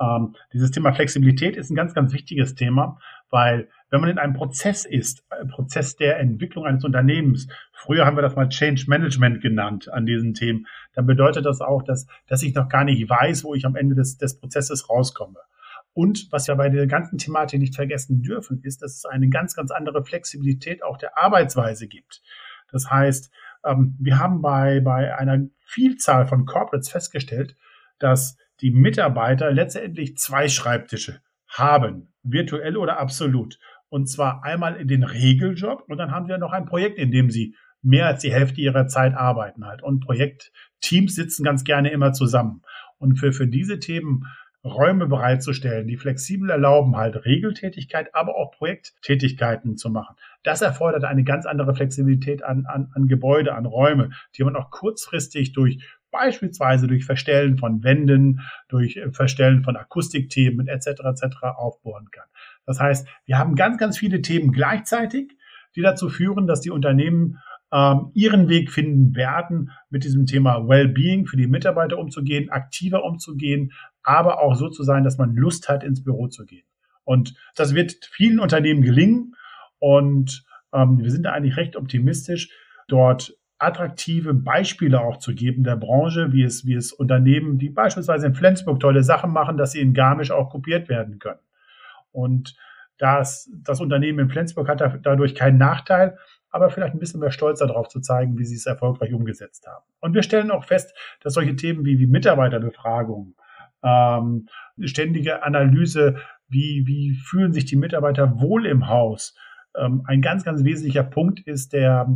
Ähm, 0.03 0.35
dieses 0.51 0.71
Thema 0.71 0.93
Flexibilität 0.93 1.55
ist 1.55 1.69
ein 1.69 1.75
ganz, 1.75 1.93
ganz 1.93 2.13
wichtiges 2.13 2.55
Thema, 2.55 2.99
weil 3.29 3.69
wenn 3.89 4.01
man 4.01 4.09
in 4.09 4.17
einem 4.17 4.33
Prozess 4.33 4.85
ist, 4.85 5.23
ein 5.29 5.47
Prozess 5.47 5.95
der 5.95 6.19
Entwicklung 6.19 6.65
eines 6.65 6.83
Unternehmens, 6.83 7.47
früher 7.71 8.05
haben 8.05 8.17
wir 8.17 8.21
das 8.21 8.35
mal 8.35 8.49
Change 8.49 8.85
Management 8.87 9.41
genannt 9.41 9.89
an 9.89 10.05
diesen 10.05 10.33
Themen, 10.33 10.67
dann 10.93 11.05
bedeutet 11.05 11.45
das 11.45 11.61
auch, 11.61 11.83
dass, 11.83 12.07
dass 12.27 12.43
ich 12.43 12.53
noch 12.55 12.69
gar 12.69 12.83
nicht 12.83 13.09
weiß, 13.09 13.43
wo 13.43 13.53
ich 13.53 13.65
am 13.65 13.75
Ende 13.75 13.95
des, 13.95 14.17
des 14.17 14.39
Prozesses 14.39 14.89
rauskomme. 14.89 15.39
Und 15.93 16.31
was 16.31 16.47
wir 16.47 16.55
bei 16.55 16.69
der 16.69 16.87
ganzen 16.87 17.19
Thematik 17.19 17.59
nicht 17.59 17.75
vergessen 17.75 18.23
dürfen, 18.23 18.61
ist, 18.63 18.81
dass 18.81 18.97
es 18.97 19.05
eine 19.05 19.29
ganz, 19.29 19.55
ganz 19.55 19.69
andere 19.69 20.03
Flexibilität 20.03 20.83
auch 20.83 20.97
der 20.97 21.17
Arbeitsweise 21.17 21.87
gibt. 21.87 22.23
Das 22.71 22.89
heißt, 22.89 23.31
ähm, 23.63 23.95
wir 23.99 24.17
haben 24.17 24.41
bei, 24.41 24.79
bei 24.79 25.15
einer 25.15 25.45
Vielzahl 25.65 26.25
von 26.25 26.45
Corporates 26.45 26.89
festgestellt, 26.89 27.55
dass 27.99 28.37
die 28.63 28.71
Mitarbeiter 28.71 29.51
letztendlich 29.51 30.17
zwei 30.17 30.47
Schreibtische 30.47 31.19
haben, 31.49 32.13
virtuell 32.23 32.77
oder 32.77 32.97
absolut. 32.97 33.59
Und 33.89 34.07
zwar 34.07 34.43
einmal 34.43 34.77
in 34.77 34.87
den 34.87 35.03
Regeljob 35.03 35.83
und 35.87 35.97
dann 35.97 36.11
haben 36.11 36.29
wir 36.29 36.37
noch 36.37 36.53
ein 36.53 36.65
Projekt, 36.65 36.97
in 36.97 37.11
dem 37.11 37.29
sie 37.29 37.55
mehr 37.81 38.07
als 38.07 38.21
die 38.21 38.33
Hälfte 38.33 38.61
ihrer 38.61 38.87
Zeit 38.87 39.13
arbeiten 39.13 39.65
halt. 39.65 39.83
Und 39.83 39.99
Projektteams 39.99 41.13
sitzen 41.13 41.43
ganz 41.43 41.65
gerne 41.65 41.91
immer 41.91 42.13
zusammen. 42.13 42.61
Und 42.97 43.19
für, 43.19 43.33
für 43.33 43.47
diese 43.47 43.79
Themen 43.79 44.23
Räume 44.63 45.07
bereitzustellen, 45.07 45.87
die 45.87 45.97
flexibel 45.97 46.49
erlauben, 46.49 46.95
halt 46.95 47.25
Regeltätigkeit, 47.25 48.15
aber 48.15 48.37
auch 48.37 48.51
Projekttätigkeiten 48.51 49.75
zu 49.75 49.89
machen. 49.89 50.15
Das 50.43 50.61
erfordert 50.61 51.03
eine 51.03 51.25
ganz 51.25 51.45
andere 51.45 51.75
Flexibilität 51.75 52.43
an, 52.43 52.65
an, 52.65 52.89
an 52.95 53.07
Gebäude, 53.07 53.55
an 53.55 53.65
Räume, 53.65 54.11
die 54.37 54.43
man 54.45 54.55
auch 54.55 54.71
kurzfristig 54.71 55.51
durch 55.51 55.83
beispielsweise 56.13 56.87
durch 56.87 57.03
Verstellen 57.03 57.57
von 57.57 57.83
Wänden, 57.83 58.39
durch 58.69 59.01
Verstellen 59.11 59.63
von 59.63 59.75
Akustikthemen 59.75 60.69
etc. 60.69 60.87
etc. 61.03 61.43
aufbohren 61.57 62.09
kann. 62.11 62.27
Das 62.65 62.79
heißt, 62.79 63.05
wir 63.25 63.37
haben 63.37 63.55
ganz, 63.55 63.77
ganz 63.77 63.97
viele 63.97 64.21
Themen 64.21 64.53
gleichzeitig, 64.53 65.35
die 65.75 65.81
dazu 65.81 66.07
führen, 66.07 66.47
dass 66.47 66.61
die 66.61 66.71
Unternehmen 66.71 67.39
ähm, 67.73 68.11
ihren 68.13 68.47
Weg 68.47 68.71
finden 68.71 69.15
werden, 69.15 69.71
mit 69.89 70.03
diesem 70.03 70.27
Thema 70.27 70.69
Wellbeing 70.69 71.25
für 71.25 71.37
die 71.37 71.47
Mitarbeiter 71.47 71.97
umzugehen, 71.97 72.51
aktiver 72.51 73.03
umzugehen, 73.03 73.73
aber 74.03 74.39
auch 74.39 74.55
so 74.55 74.69
zu 74.69 74.83
sein, 74.83 75.03
dass 75.03 75.17
man 75.17 75.35
Lust 75.35 75.67
hat, 75.67 75.83
ins 75.83 76.03
Büro 76.03 76.27
zu 76.27 76.45
gehen. 76.45 76.65
Und 77.03 77.35
das 77.55 77.73
wird 77.73 78.05
vielen 78.11 78.39
Unternehmen 78.39 78.83
gelingen. 78.83 79.35
Und 79.79 80.45
ähm, 80.71 80.99
wir 80.99 81.11
sind 81.11 81.23
da 81.23 81.31
eigentlich 81.31 81.57
recht 81.57 81.75
optimistisch, 81.75 82.49
dort 82.87 83.35
attraktive 83.63 84.33
Beispiele 84.33 85.01
auch 85.01 85.17
zu 85.17 85.33
geben 85.33 85.63
der 85.63 85.75
Branche, 85.75 86.31
wie 86.33 86.43
es, 86.43 86.65
wie 86.65 86.75
es 86.75 86.91
Unternehmen, 86.91 87.57
die 87.57 87.69
beispielsweise 87.69 88.27
in 88.27 88.35
Flensburg 88.35 88.79
tolle 88.79 89.03
Sachen 89.03 89.31
machen, 89.31 89.57
dass 89.57 89.71
sie 89.71 89.81
in 89.81 89.93
Garmisch 89.93 90.31
auch 90.31 90.49
kopiert 90.49 90.89
werden 90.89 91.19
können. 91.19 91.39
Und 92.11 92.55
das, 92.97 93.49
das 93.63 93.81
Unternehmen 93.81 94.19
in 94.19 94.29
Flensburg 94.29 94.67
hat 94.69 94.81
dadurch 95.03 95.35
keinen 95.35 95.57
Nachteil, 95.57 96.17
aber 96.49 96.69
vielleicht 96.69 96.93
ein 96.93 96.99
bisschen 96.99 97.19
mehr 97.19 97.31
Stolz 97.31 97.59
darauf 97.59 97.87
zu 97.87 97.99
zeigen, 97.99 98.37
wie 98.37 98.45
sie 98.45 98.55
es 98.55 98.67
erfolgreich 98.67 99.13
umgesetzt 99.13 99.65
haben. 99.67 99.83
Und 99.99 100.13
wir 100.13 100.21
stellen 100.21 100.51
auch 100.51 100.65
fest, 100.65 100.93
dass 101.21 101.33
solche 101.33 101.55
Themen 101.55 101.83
wie, 101.85 101.97
wie 101.97 102.05
Mitarbeiterbefragung, 102.05 103.35
ähm, 103.83 104.47
ständige 104.83 105.43
Analyse, 105.43 106.17
wie, 106.47 106.83
wie 106.85 107.15
fühlen 107.15 107.53
sich 107.53 107.65
die 107.65 107.75
Mitarbeiter 107.75 108.39
wohl 108.39 108.67
im 108.67 108.87
Haus, 108.87 109.35
ähm, 109.75 110.03
ein 110.05 110.21
ganz, 110.21 110.43
ganz 110.43 110.63
wesentlicher 110.63 111.03
Punkt 111.03 111.39
ist, 111.41 111.73
der 111.73 112.07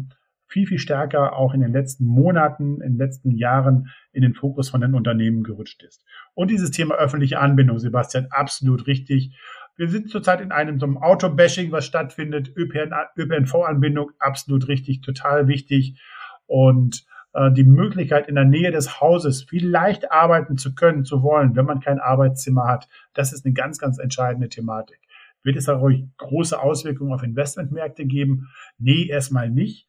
viel, 0.48 0.66
viel 0.66 0.80
stärker 0.80 1.36
auch 1.36 1.54
in 1.54 1.62
den 1.62 1.74
letzten 1.74 2.06
Monaten, 2.06 2.82
in 2.82 2.94
den 2.94 2.98
letzten 2.98 3.32
Jahren 3.32 3.90
in 4.12 4.22
den 4.22 4.34
Fokus 4.34 4.70
von 4.70 4.82
den 4.82 4.96
Unternehmen 4.96 5.44
gerutscht 5.44 5.84
ist. 5.84 6.04
Und 6.34 6.50
dieses 6.50 6.72
Thema 6.72 6.96
öffentliche 6.96 7.40
Anbindung, 7.40 7.80
Sebastian, 7.80 8.28
absolut 8.30 8.88
richtig. 8.88 9.38
Wir 9.76 9.90
sind 9.90 10.10
zurzeit 10.10 10.42
in 10.42 10.52
einem 10.52 10.80
so 10.80 10.86
einem 10.86 10.98
Autobashing, 10.98 11.72
was 11.72 11.86
stattfindet. 11.86 12.52
ÖPNV-Anbindung, 12.56 14.12
absolut 14.20 14.68
richtig, 14.68 15.02
total 15.02 15.48
wichtig. 15.48 16.02
Und 16.48 17.06
äh, 17.34 17.52
die 17.52 17.66
Möglichkeit, 17.66 18.28
in 18.28 18.36
der 18.36 18.46
Nähe 18.46 18.72
des 18.72 19.02
Hauses 19.02 19.44
vielleicht 19.44 20.12
arbeiten 20.12 20.58
zu 20.58 20.74
können, 20.74 21.06
zu 21.06 21.22
wollen, 21.22 21.56
wenn 21.56 21.66
man 21.66 21.82
kein 21.82 22.00
Arbeitszimmer 22.00 22.66
hat, 22.66 22.88
das 23.14 23.34
ist 23.34 23.46
eine 23.46 23.54
ganz, 23.54 23.78
ganz 23.78 24.00
entscheidende 24.00 24.50
Thematik. 24.50 25.00
Wird 25.44 25.58
es 25.58 25.66
dadurch 25.66 26.04
große 26.18 26.60
Auswirkungen 26.60 27.14
auf 27.14 27.24
Investmentmärkte 27.24 28.06
geben? 28.06 28.50
Nee, 28.80 29.08
erstmal 29.08 29.50
nicht 29.50 29.88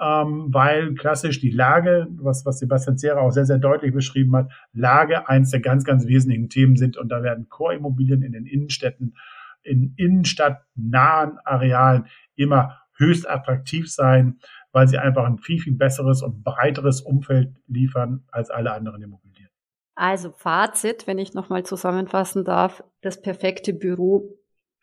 ähm, 0.00 0.48
weil 0.52 0.94
klassisch 0.94 1.40
die 1.40 1.50
Lage, 1.50 2.08
was, 2.16 2.44
was 2.44 2.58
Sebastian 2.58 2.98
Zehrer 2.98 3.20
auch 3.20 3.30
sehr, 3.30 3.46
sehr 3.46 3.58
deutlich 3.58 3.94
beschrieben 3.94 4.36
hat, 4.36 4.50
Lage 4.72 5.28
eins 5.28 5.50
der 5.50 5.60
ganz, 5.60 5.84
ganz 5.84 6.06
wesentlichen 6.06 6.48
Themen 6.48 6.76
sind 6.76 6.96
und 6.96 7.08
da 7.08 7.22
werden 7.22 7.48
Core-Immobilien 7.48 8.22
in 8.22 8.32
den 8.32 8.46
Innenstädten, 8.46 9.16
in 9.62 9.94
innenstadtnahen 9.96 11.38
Arealen 11.44 12.06
immer 12.34 12.82
höchst 12.98 13.28
attraktiv 13.28 13.90
sein, 13.90 14.38
weil 14.72 14.88
sie 14.88 14.98
einfach 14.98 15.24
ein 15.24 15.38
viel, 15.38 15.60
viel 15.60 15.74
besseres 15.74 16.22
und 16.22 16.44
breiteres 16.44 17.00
Umfeld 17.00 17.54
liefern 17.66 18.24
als 18.30 18.50
alle 18.50 18.72
anderen 18.72 19.02
Immobilien. 19.02 19.48
Also 19.94 20.30
Fazit, 20.30 21.06
wenn 21.06 21.18
ich 21.18 21.32
nochmal 21.32 21.64
zusammenfassen 21.64 22.44
darf, 22.44 22.84
das 23.00 23.22
perfekte 23.22 23.72
Büro 23.72 24.36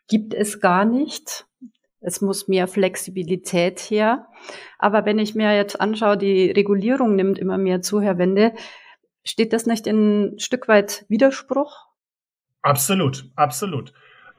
gibt 0.08 0.34
es 0.34 0.60
gar 0.60 0.86
nicht. 0.86 1.46
Es 2.04 2.22
muss 2.22 2.48
mehr 2.48 2.68
Flexibilität 2.68 3.80
her. 3.80 4.28
Aber 4.78 5.06
wenn 5.06 5.20
ich 5.20 5.36
mir 5.36 5.56
jetzt 5.56 5.80
anschaue, 5.80 6.18
die 6.18 6.52
Regulierung 6.52 7.16
nimmt 7.16 7.40
immer 7.40 7.58
mehr 7.58 7.82
zu, 7.82 8.02
Herr 8.02 8.18
Wende, 8.18 8.54
steht 9.24 9.54
das 9.54 9.66
nicht 9.66 9.88
in 9.88 10.36
Stück 10.38 10.68
weit 10.68 11.06
Widerspruch? 11.08 11.88
Absolut, 12.62 13.30
absolut. 13.36 13.94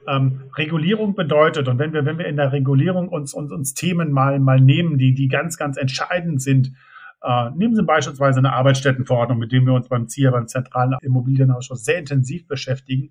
Ähm, 0.07 0.51
Regulierung 0.55 1.15
bedeutet, 1.15 1.67
und 1.67 1.79
wenn 1.79 1.93
wir, 1.93 2.05
wenn 2.05 2.19
wir 2.19 2.27
in 2.27 2.35
der 2.35 2.51
Regulierung 2.51 3.09
uns, 3.09 3.33
uns, 3.33 3.51
uns 3.51 3.73
Themen 3.73 4.11
mal, 4.11 4.39
mal 4.39 4.59
nehmen, 4.59 4.97
die, 4.97 5.13
die 5.13 5.27
ganz, 5.27 5.57
ganz 5.57 5.77
entscheidend 5.77 6.41
sind, 6.41 6.73
äh, 7.23 7.49
nehmen 7.55 7.75
Sie 7.75 7.83
beispielsweise 7.83 8.39
eine 8.39 8.53
Arbeitsstättenverordnung, 8.53 9.39
mit 9.39 9.51
dem 9.51 9.65
wir 9.65 9.73
uns 9.73 9.89
beim 9.89 10.07
ZIA, 10.07 10.29
beim 10.29 10.47
Zentralen 10.47 10.95
Immobilienausschuss 11.01 11.83
sehr 11.83 11.97
intensiv 11.97 12.47
beschäftigen 12.47 13.09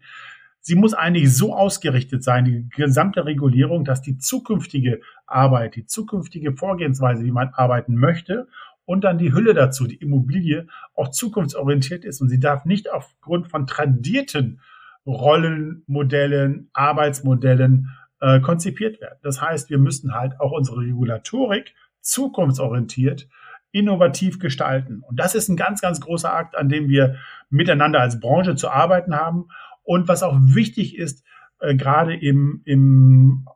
sie 0.64 0.76
muss 0.76 0.94
eigentlich 0.94 1.36
so 1.36 1.54
ausgerichtet 1.54 2.24
sein, 2.24 2.46
die 2.46 2.68
gesamte 2.74 3.26
Regulierung, 3.26 3.84
dass 3.84 4.00
die 4.00 4.16
zukünftige 4.16 5.02
Arbeit, 5.26 5.76
die 5.76 5.84
zukünftige 5.86 6.56
Vorgehensweise, 6.56 7.22
wie 7.22 7.30
man 7.30 7.50
arbeiten 7.50 7.94
möchte, 7.94 8.48
und 8.86 9.04
dann 9.04 9.18
die 9.18 9.32
Hülle 9.32 9.54
dazu, 9.54 9.86
die 9.86 9.96
Immobilie, 9.96 10.66
auch 10.94 11.10
zukunftsorientiert 11.10 12.04
ist. 12.04 12.20
Und 12.20 12.28
sie 12.28 12.40
darf 12.40 12.64
nicht 12.64 12.90
aufgrund 12.90 13.48
von 13.48 13.66
tradierten 13.66 14.60
Rollenmodellen, 15.06 16.70
Arbeitsmodellen 16.72 17.90
äh, 18.20 18.40
konzipiert 18.40 19.00
werden. 19.00 19.18
Das 19.22 19.42
heißt, 19.42 19.68
wir 19.68 19.78
müssen 19.78 20.14
halt 20.14 20.40
auch 20.40 20.52
unsere 20.52 20.78
Regulatorik 20.78 21.74
zukunftsorientiert 22.00 23.28
innovativ 23.70 24.38
gestalten. 24.38 25.02
Und 25.06 25.18
das 25.18 25.34
ist 25.34 25.48
ein 25.48 25.56
ganz, 25.56 25.80
ganz 25.80 26.00
großer 26.00 26.32
Akt, 26.32 26.56
an 26.56 26.68
dem 26.68 26.88
wir 26.88 27.16
miteinander 27.50 28.00
als 28.00 28.20
Branche 28.20 28.54
zu 28.54 28.70
arbeiten 28.70 29.14
haben. 29.14 29.48
Und 29.84 30.08
was 30.08 30.22
auch 30.22 30.38
wichtig 30.40 30.96
ist, 30.96 31.24
äh, 31.60 31.76
gerade 31.76 32.14
im, 32.14 32.62
im, 32.64 33.46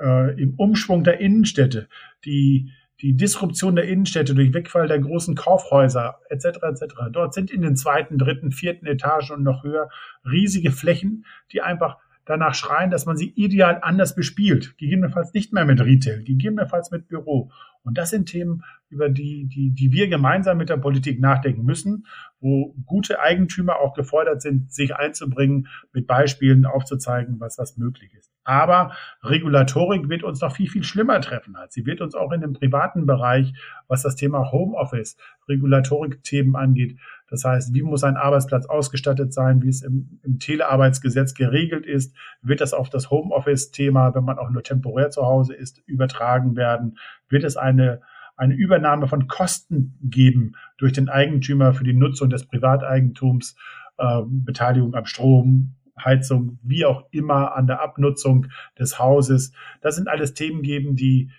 äh, 0.00 0.40
im 0.40 0.54
Umschwung 0.54 1.04
der 1.04 1.20
Innenstädte, 1.20 1.88
die, 2.24 2.72
die 3.00 3.16
Disruption 3.16 3.76
der 3.76 3.88
Innenstädte 3.88 4.34
durch 4.34 4.54
Wegfall 4.54 4.86
der 4.86 5.00
großen 5.00 5.34
Kaufhäuser 5.34 6.20
etc. 6.30 6.46
etc. 6.62 6.94
Dort 7.12 7.34
sind 7.34 7.50
in 7.50 7.62
den 7.62 7.76
zweiten, 7.76 8.16
dritten, 8.16 8.52
vierten 8.52 8.86
Etagen 8.86 9.32
und 9.34 9.42
noch 9.42 9.64
höher 9.64 9.90
riesige 10.24 10.70
Flächen, 10.70 11.26
die 11.52 11.60
einfach 11.60 11.98
danach 12.24 12.54
schreien, 12.54 12.90
dass 12.90 13.06
man 13.06 13.16
sie 13.16 13.30
ideal 13.30 13.78
anders 13.82 14.14
bespielt. 14.14 14.76
Gegebenenfalls 14.78 15.32
nicht 15.34 15.52
mehr 15.52 15.64
mit 15.64 15.80
Retail, 15.80 16.22
gegebenenfalls 16.22 16.90
mit 16.90 17.08
Büro. 17.08 17.50
Und 17.84 17.98
das 17.98 18.10
sind 18.10 18.26
Themen, 18.26 18.62
über 18.88 19.08
die, 19.08 19.46
die, 19.46 19.70
die 19.70 19.90
wir 19.90 20.08
gemeinsam 20.08 20.58
mit 20.58 20.68
der 20.68 20.76
Politik 20.76 21.18
nachdenken 21.18 21.64
müssen, 21.64 22.06
wo 22.40 22.74
gute 22.84 23.20
Eigentümer 23.20 23.80
auch 23.80 23.94
gefordert 23.94 24.42
sind, 24.42 24.72
sich 24.72 24.94
einzubringen, 24.94 25.68
mit 25.92 26.06
Beispielen 26.06 26.66
aufzuzeigen, 26.66 27.40
was 27.40 27.56
das 27.56 27.76
möglich 27.78 28.14
ist. 28.14 28.30
Aber 28.44 28.92
Regulatorik 29.22 30.08
wird 30.08 30.24
uns 30.24 30.40
noch 30.40 30.54
viel, 30.56 30.68
viel 30.68 30.84
schlimmer 30.84 31.20
treffen 31.20 31.54
als 31.56 31.74
sie 31.74 31.86
wird 31.86 32.00
uns 32.00 32.14
auch 32.14 32.32
in 32.32 32.40
dem 32.40 32.52
privaten 32.52 33.06
Bereich, 33.06 33.54
was 33.88 34.02
das 34.02 34.16
Thema 34.16 34.50
Homeoffice, 34.50 35.16
Regulatorik-Themen 35.48 36.56
angeht. 36.56 36.98
Das 37.32 37.44
heißt, 37.44 37.72
wie 37.72 37.80
muss 37.80 38.04
ein 38.04 38.18
Arbeitsplatz 38.18 38.66
ausgestattet 38.66 39.32
sein, 39.32 39.62
wie 39.62 39.70
es 39.70 39.80
im, 39.80 40.20
im 40.22 40.38
Telearbeitsgesetz 40.38 41.32
geregelt 41.32 41.86
ist, 41.86 42.14
wird 42.42 42.60
das 42.60 42.74
auf 42.74 42.90
das 42.90 43.10
Homeoffice-Thema, 43.10 44.14
wenn 44.14 44.24
man 44.24 44.38
auch 44.38 44.50
nur 44.50 44.62
temporär 44.62 45.08
zu 45.08 45.22
Hause 45.22 45.54
ist, 45.54 45.78
übertragen 45.86 46.56
werden, 46.56 46.98
wird 47.30 47.44
es 47.44 47.56
eine 47.56 48.02
eine 48.36 48.54
Übernahme 48.54 49.08
von 49.08 49.28
Kosten 49.28 49.98
geben 50.02 50.56
durch 50.76 50.92
den 50.92 51.08
Eigentümer 51.08 51.72
für 51.72 51.84
die 51.84 51.92
Nutzung 51.92 52.28
des 52.28 52.46
Privateigentums, 52.46 53.56
äh, 53.96 54.22
Beteiligung 54.26 54.94
am 54.94 55.06
Strom, 55.06 55.74
Heizung, 56.02 56.58
wie 56.62 56.84
auch 56.84 57.04
immer 57.12 57.54
an 57.54 57.66
der 57.66 57.82
Abnutzung 57.82 58.48
des 58.78 58.98
Hauses. 58.98 59.52
Das 59.80 59.96
sind 59.96 60.08
alles 60.08 60.34
Themen 60.34 60.62
geben, 60.62 60.96
die 60.96 61.30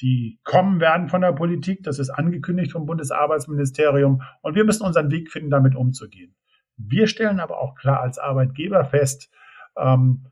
die 0.00 0.40
kommen 0.44 0.80
werden 0.80 1.08
von 1.08 1.20
der 1.20 1.32
Politik. 1.32 1.82
Das 1.82 1.98
ist 1.98 2.10
angekündigt 2.10 2.72
vom 2.72 2.86
Bundesarbeitsministerium. 2.86 4.22
Und 4.40 4.54
wir 4.54 4.64
müssen 4.64 4.84
unseren 4.86 5.10
Weg 5.10 5.30
finden, 5.30 5.50
damit 5.50 5.74
umzugehen. 5.76 6.34
Wir 6.76 7.06
stellen 7.06 7.40
aber 7.40 7.60
auch 7.60 7.74
klar 7.74 8.00
als 8.00 8.18
Arbeitgeber 8.18 8.84
fest, 8.84 9.30
ähm, 9.76 10.26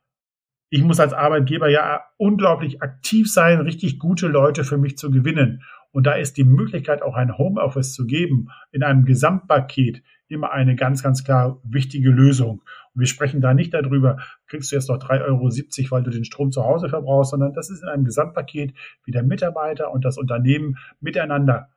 ich 0.72 0.84
muss 0.84 1.00
als 1.00 1.12
Arbeitgeber 1.12 1.68
ja 1.68 2.04
unglaublich 2.16 2.80
aktiv 2.80 3.30
sein, 3.30 3.60
richtig 3.60 3.98
gute 3.98 4.28
Leute 4.28 4.62
für 4.62 4.78
mich 4.78 4.96
zu 4.96 5.10
gewinnen. 5.10 5.64
Und 5.90 6.06
da 6.06 6.12
ist 6.12 6.36
die 6.36 6.44
Möglichkeit, 6.44 7.02
auch 7.02 7.16
ein 7.16 7.36
Homeoffice 7.36 7.92
zu 7.92 8.06
geben, 8.06 8.50
in 8.70 8.84
einem 8.84 9.04
Gesamtpaket 9.04 10.02
immer 10.30 10.52
eine 10.52 10.76
ganz, 10.76 11.02
ganz 11.02 11.24
klar 11.24 11.60
wichtige 11.64 12.10
Lösung. 12.10 12.62
Und 12.94 13.00
wir 13.00 13.06
sprechen 13.06 13.40
da 13.40 13.54
nicht 13.54 13.74
darüber, 13.74 14.18
kriegst 14.46 14.70
du 14.70 14.76
jetzt 14.76 14.88
noch 14.88 14.98
3,70 14.98 15.22
Euro, 15.26 15.90
weil 15.90 16.02
du 16.02 16.10
den 16.10 16.24
Strom 16.24 16.52
zu 16.52 16.64
Hause 16.64 16.88
verbrauchst, 16.88 17.30
sondern 17.30 17.52
das 17.52 17.70
ist 17.70 17.82
in 17.82 17.88
einem 17.88 18.04
Gesamtpaket, 18.04 18.74
wie 19.04 19.10
der 19.10 19.22
Mitarbeiter 19.22 19.92
und 19.92 20.04
das 20.04 20.18
Unternehmen 20.18 20.76
miteinander 21.00 21.68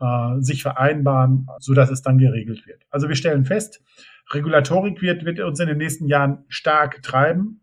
äh, 0.00 0.40
sich 0.40 0.62
vereinbaren, 0.62 1.46
so 1.58 1.74
dass 1.74 1.90
es 1.90 2.02
dann 2.02 2.18
geregelt 2.18 2.66
wird. 2.66 2.82
Also 2.90 3.08
wir 3.08 3.16
stellen 3.16 3.44
fest, 3.44 3.82
Regulatorik 4.30 5.02
wird, 5.02 5.24
wird 5.24 5.40
uns 5.40 5.60
in 5.60 5.68
den 5.68 5.78
nächsten 5.78 6.06
Jahren 6.06 6.44
stark 6.48 7.02
treiben. 7.02 7.60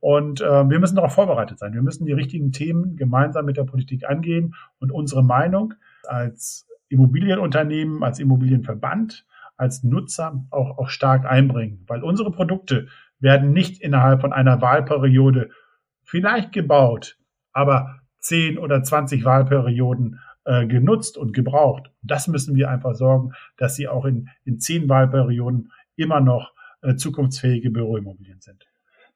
Und 0.00 0.42
äh, 0.42 0.68
wir 0.68 0.78
müssen 0.80 0.96
darauf 0.96 1.14
vorbereitet 1.14 1.58
sein. 1.58 1.72
Wir 1.72 1.80
müssen 1.80 2.04
die 2.04 2.12
richtigen 2.12 2.52
Themen 2.52 2.96
gemeinsam 2.96 3.46
mit 3.46 3.56
der 3.56 3.64
Politik 3.64 4.06
angehen 4.06 4.54
und 4.78 4.92
unsere 4.92 5.24
Meinung 5.24 5.74
als 6.06 6.68
Immobilienunternehmen, 6.88 8.02
als 8.02 8.18
Immobilienverband, 8.18 9.24
als 9.56 9.82
Nutzer 9.82 10.44
auch, 10.50 10.78
auch 10.78 10.88
stark 10.88 11.26
einbringen. 11.26 11.84
Weil 11.86 12.02
unsere 12.02 12.30
Produkte 12.30 12.88
werden 13.18 13.52
nicht 13.52 13.80
innerhalb 13.80 14.20
von 14.20 14.32
einer 14.32 14.60
Wahlperiode 14.60 15.50
vielleicht 16.02 16.52
gebaut, 16.52 17.18
aber 17.52 18.00
10 18.20 18.58
oder 18.58 18.82
20 18.82 19.24
Wahlperioden 19.24 20.20
äh, 20.44 20.66
genutzt 20.66 21.16
und 21.16 21.32
gebraucht. 21.32 21.90
Das 22.02 22.28
müssen 22.28 22.54
wir 22.54 22.70
einfach 22.70 22.94
sorgen, 22.94 23.32
dass 23.56 23.76
sie 23.76 23.88
auch 23.88 24.04
in, 24.04 24.28
in 24.44 24.58
zehn 24.58 24.88
Wahlperioden 24.88 25.72
immer 25.96 26.20
noch 26.20 26.52
äh, 26.82 26.96
zukunftsfähige 26.96 27.70
Büroimmobilien 27.70 28.40
sind. 28.40 28.66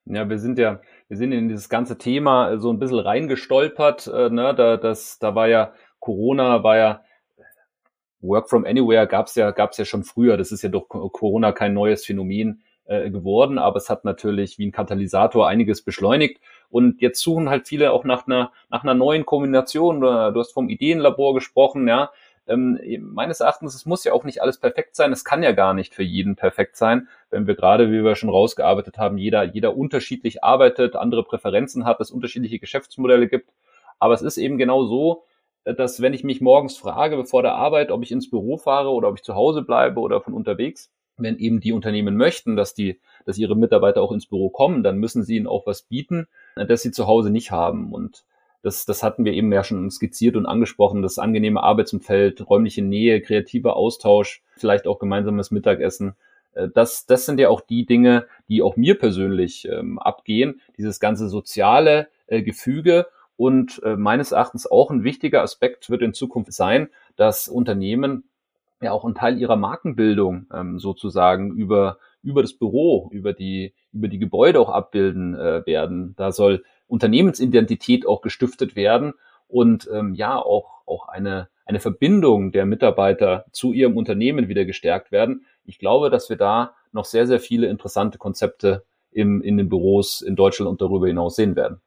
Ja, 0.06 0.28
wir 0.28 0.38
sind 0.38 0.58
ja, 0.58 0.80
wir 1.08 1.18
sind 1.18 1.32
in 1.32 1.48
dieses 1.48 1.68
ganze 1.68 1.98
Thema 1.98 2.58
so 2.58 2.72
ein 2.72 2.78
bisschen 2.78 3.00
reingestolpert. 3.00 4.06
Äh, 4.06 4.30
ne? 4.30 4.54
da, 4.54 4.78
das, 4.78 5.18
da 5.18 5.34
war 5.34 5.48
ja 5.48 5.74
Corona, 6.00 6.62
war 6.62 6.76
ja 6.78 7.02
Work 8.20 8.48
from 8.50 8.64
Anywhere 8.64 9.06
gab's 9.06 9.34
ja, 9.34 9.50
gab's 9.50 9.78
ja 9.78 9.84
schon 9.84 10.04
früher. 10.04 10.36
Das 10.36 10.52
ist 10.52 10.62
ja 10.62 10.68
durch 10.68 10.88
Corona 10.88 11.52
kein 11.52 11.74
neues 11.74 12.04
Phänomen. 12.04 12.62
äh, 12.88 13.10
geworden, 13.10 13.58
aber 13.58 13.76
es 13.76 13.90
hat 13.90 14.06
natürlich 14.06 14.58
wie 14.58 14.66
ein 14.66 14.72
Katalysator 14.72 15.46
einiges 15.46 15.82
beschleunigt. 15.82 16.40
Und 16.70 17.02
jetzt 17.02 17.20
suchen 17.20 17.50
halt 17.50 17.68
viele 17.68 17.92
auch 17.92 18.04
nach 18.04 18.26
einer, 18.26 18.50
nach 18.70 18.82
einer 18.82 18.94
neuen 18.94 19.26
Kombination. 19.26 20.00
Du 20.00 20.34
hast 20.34 20.52
vom 20.52 20.70
Ideenlabor 20.70 21.34
gesprochen, 21.34 21.86
ja. 21.86 22.10
Ähm, 22.46 22.80
meines 23.02 23.40
Erachtens, 23.40 23.74
es 23.74 23.84
muss 23.84 24.04
ja 24.04 24.14
auch 24.14 24.24
nicht 24.24 24.40
alles 24.40 24.56
perfekt 24.58 24.96
sein. 24.96 25.12
Es 25.12 25.22
kann 25.22 25.42
ja 25.42 25.52
gar 25.52 25.74
nicht 25.74 25.94
für 25.94 26.02
jeden 26.02 26.34
perfekt 26.34 26.78
sein, 26.78 27.08
wenn 27.28 27.46
wir 27.46 27.56
gerade, 27.56 27.90
wie 27.92 28.02
wir 28.02 28.16
schon 28.16 28.30
rausgearbeitet 28.30 28.96
haben, 28.96 29.18
jeder, 29.18 29.42
jeder 29.42 29.76
unterschiedlich 29.76 30.42
arbeitet, 30.42 30.96
andere 30.96 31.24
Präferenzen 31.24 31.84
hat, 31.84 32.00
es 32.00 32.10
unterschiedliche 32.10 32.58
Geschäftsmodelle 32.58 33.28
gibt. 33.28 33.50
Aber 33.98 34.14
es 34.14 34.22
ist 34.22 34.38
eben 34.38 34.56
genau 34.56 34.86
so, 34.86 35.24
dass 35.76 36.00
wenn 36.00 36.14
ich 36.14 36.24
mich 36.24 36.40
morgens 36.40 36.76
frage, 36.76 37.16
bevor 37.16 37.42
der 37.42 37.54
Arbeit, 37.54 37.90
ob 37.90 38.02
ich 38.02 38.12
ins 38.12 38.30
Büro 38.30 38.56
fahre 38.56 38.90
oder 38.90 39.08
ob 39.08 39.16
ich 39.16 39.22
zu 39.22 39.34
Hause 39.34 39.62
bleibe 39.62 40.00
oder 40.00 40.20
von 40.20 40.34
unterwegs, 40.34 40.90
wenn 41.16 41.38
eben 41.38 41.60
die 41.60 41.72
Unternehmen 41.72 42.16
möchten, 42.16 42.56
dass 42.56 42.74
die, 42.74 43.00
dass 43.26 43.38
ihre 43.38 43.56
Mitarbeiter 43.56 44.02
auch 44.02 44.12
ins 44.12 44.26
Büro 44.26 44.50
kommen, 44.50 44.82
dann 44.82 44.98
müssen 44.98 45.24
sie 45.24 45.36
ihnen 45.36 45.46
auch 45.46 45.66
was 45.66 45.82
bieten, 45.82 46.28
das 46.54 46.82
sie 46.82 46.92
zu 46.92 47.06
Hause 47.06 47.30
nicht 47.30 47.50
haben. 47.50 47.92
Und 47.92 48.24
das, 48.62 48.86
das 48.86 49.02
hatten 49.02 49.24
wir 49.24 49.32
eben 49.32 49.52
ja 49.52 49.64
schon 49.64 49.90
skizziert 49.90 50.36
und 50.36 50.46
angesprochen, 50.46 51.02
das 51.02 51.18
angenehme 51.18 51.62
Arbeitsumfeld, 51.62 52.48
räumliche 52.48 52.82
Nähe, 52.82 53.20
kreativer 53.20 53.76
Austausch, 53.76 54.42
vielleicht 54.56 54.86
auch 54.86 54.98
gemeinsames 54.98 55.50
Mittagessen. 55.50 56.14
Äh, 56.54 56.68
das, 56.74 57.06
das 57.06 57.24
sind 57.26 57.38
ja 57.38 57.48
auch 57.48 57.60
die 57.60 57.86
Dinge, 57.86 58.26
die 58.48 58.62
auch 58.62 58.76
mir 58.76 58.98
persönlich 58.98 59.68
ähm, 59.68 59.98
abgehen, 59.98 60.60
dieses 60.76 61.00
ganze 61.00 61.28
soziale 61.28 62.08
äh, 62.26 62.42
Gefüge. 62.42 63.06
Und 63.38 63.80
äh, 63.84 63.94
meines 63.94 64.32
Erachtens 64.32 64.68
auch 64.68 64.90
ein 64.90 65.04
wichtiger 65.04 65.42
Aspekt 65.42 65.90
wird 65.90 66.02
in 66.02 66.12
Zukunft 66.12 66.52
sein, 66.52 66.88
dass 67.14 67.46
Unternehmen 67.46 68.24
ja 68.82 68.90
auch 68.90 69.04
einen 69.04 69.14
Teil 69.14 69.38
ihrer 69.38 69.54
Markenbildung 69.54 70.46
ähm, 70.52 70.80
sozusagen 70.80 71.52
über 71.52 71.98
über 72.20 72.42
das 72.42 72.52
Büro, 72.52 73.08
über 73.12 73.32
die 73.32 73.74
über 73.92 74.08
die 74.08 74.18
Gebäude 74.18 74.58
auch 74.58 74.70
abbilden 74.70 75.36
äh, 75.36 75.64
werden. 75.66 76.14
Da 76.16 76.32
soll 76.32 76.64
Unternehmensidentität 76.88 78.08
auch 78.08 78.22
gestiftet 78.22 78.74
werden 78.74 79.14
und 79.46 79.88
ähm, 79.92 80.14
ja 80.14 80.36
auch 80.36 80.82
auch 80.84 81.06
eine 81.06 81.48
eine 81.64 81.78
Verbindung 81.78 82.50
der 82.50 82.66
Mitarbeiter 82.66 83.44
zu 83.52 83.72
ihrem 83.72 83.96
Unternehmen 83.96 84.48
wieder 84.48 84.64
gestärkt 84.64 85.12
werden. 85.12 85.44
Ich 85.64 85.78
glaube, 85.78 86.10
dass 86.10 86.28
wir 86.28 86.36
da 86.36 86.74
noch 86.90 87.04
sehr 87.04 87.28
sehr 87.28 87.38
viele 87.38 87.68
interessante 87.68 88.18
Konzepte 88.18 88.84
im, 89.12 89.42
in 89.42 89.58
den 89.58 89.68
Büros 89.68 90.22
in 90.22 90.34
Deutschland 90.34 90.68
und 90.68 90.82
darüber 90.82 91.06
hinaus 91.06 91.36
sehen 91.36 91.54
werden. 91.54 91.80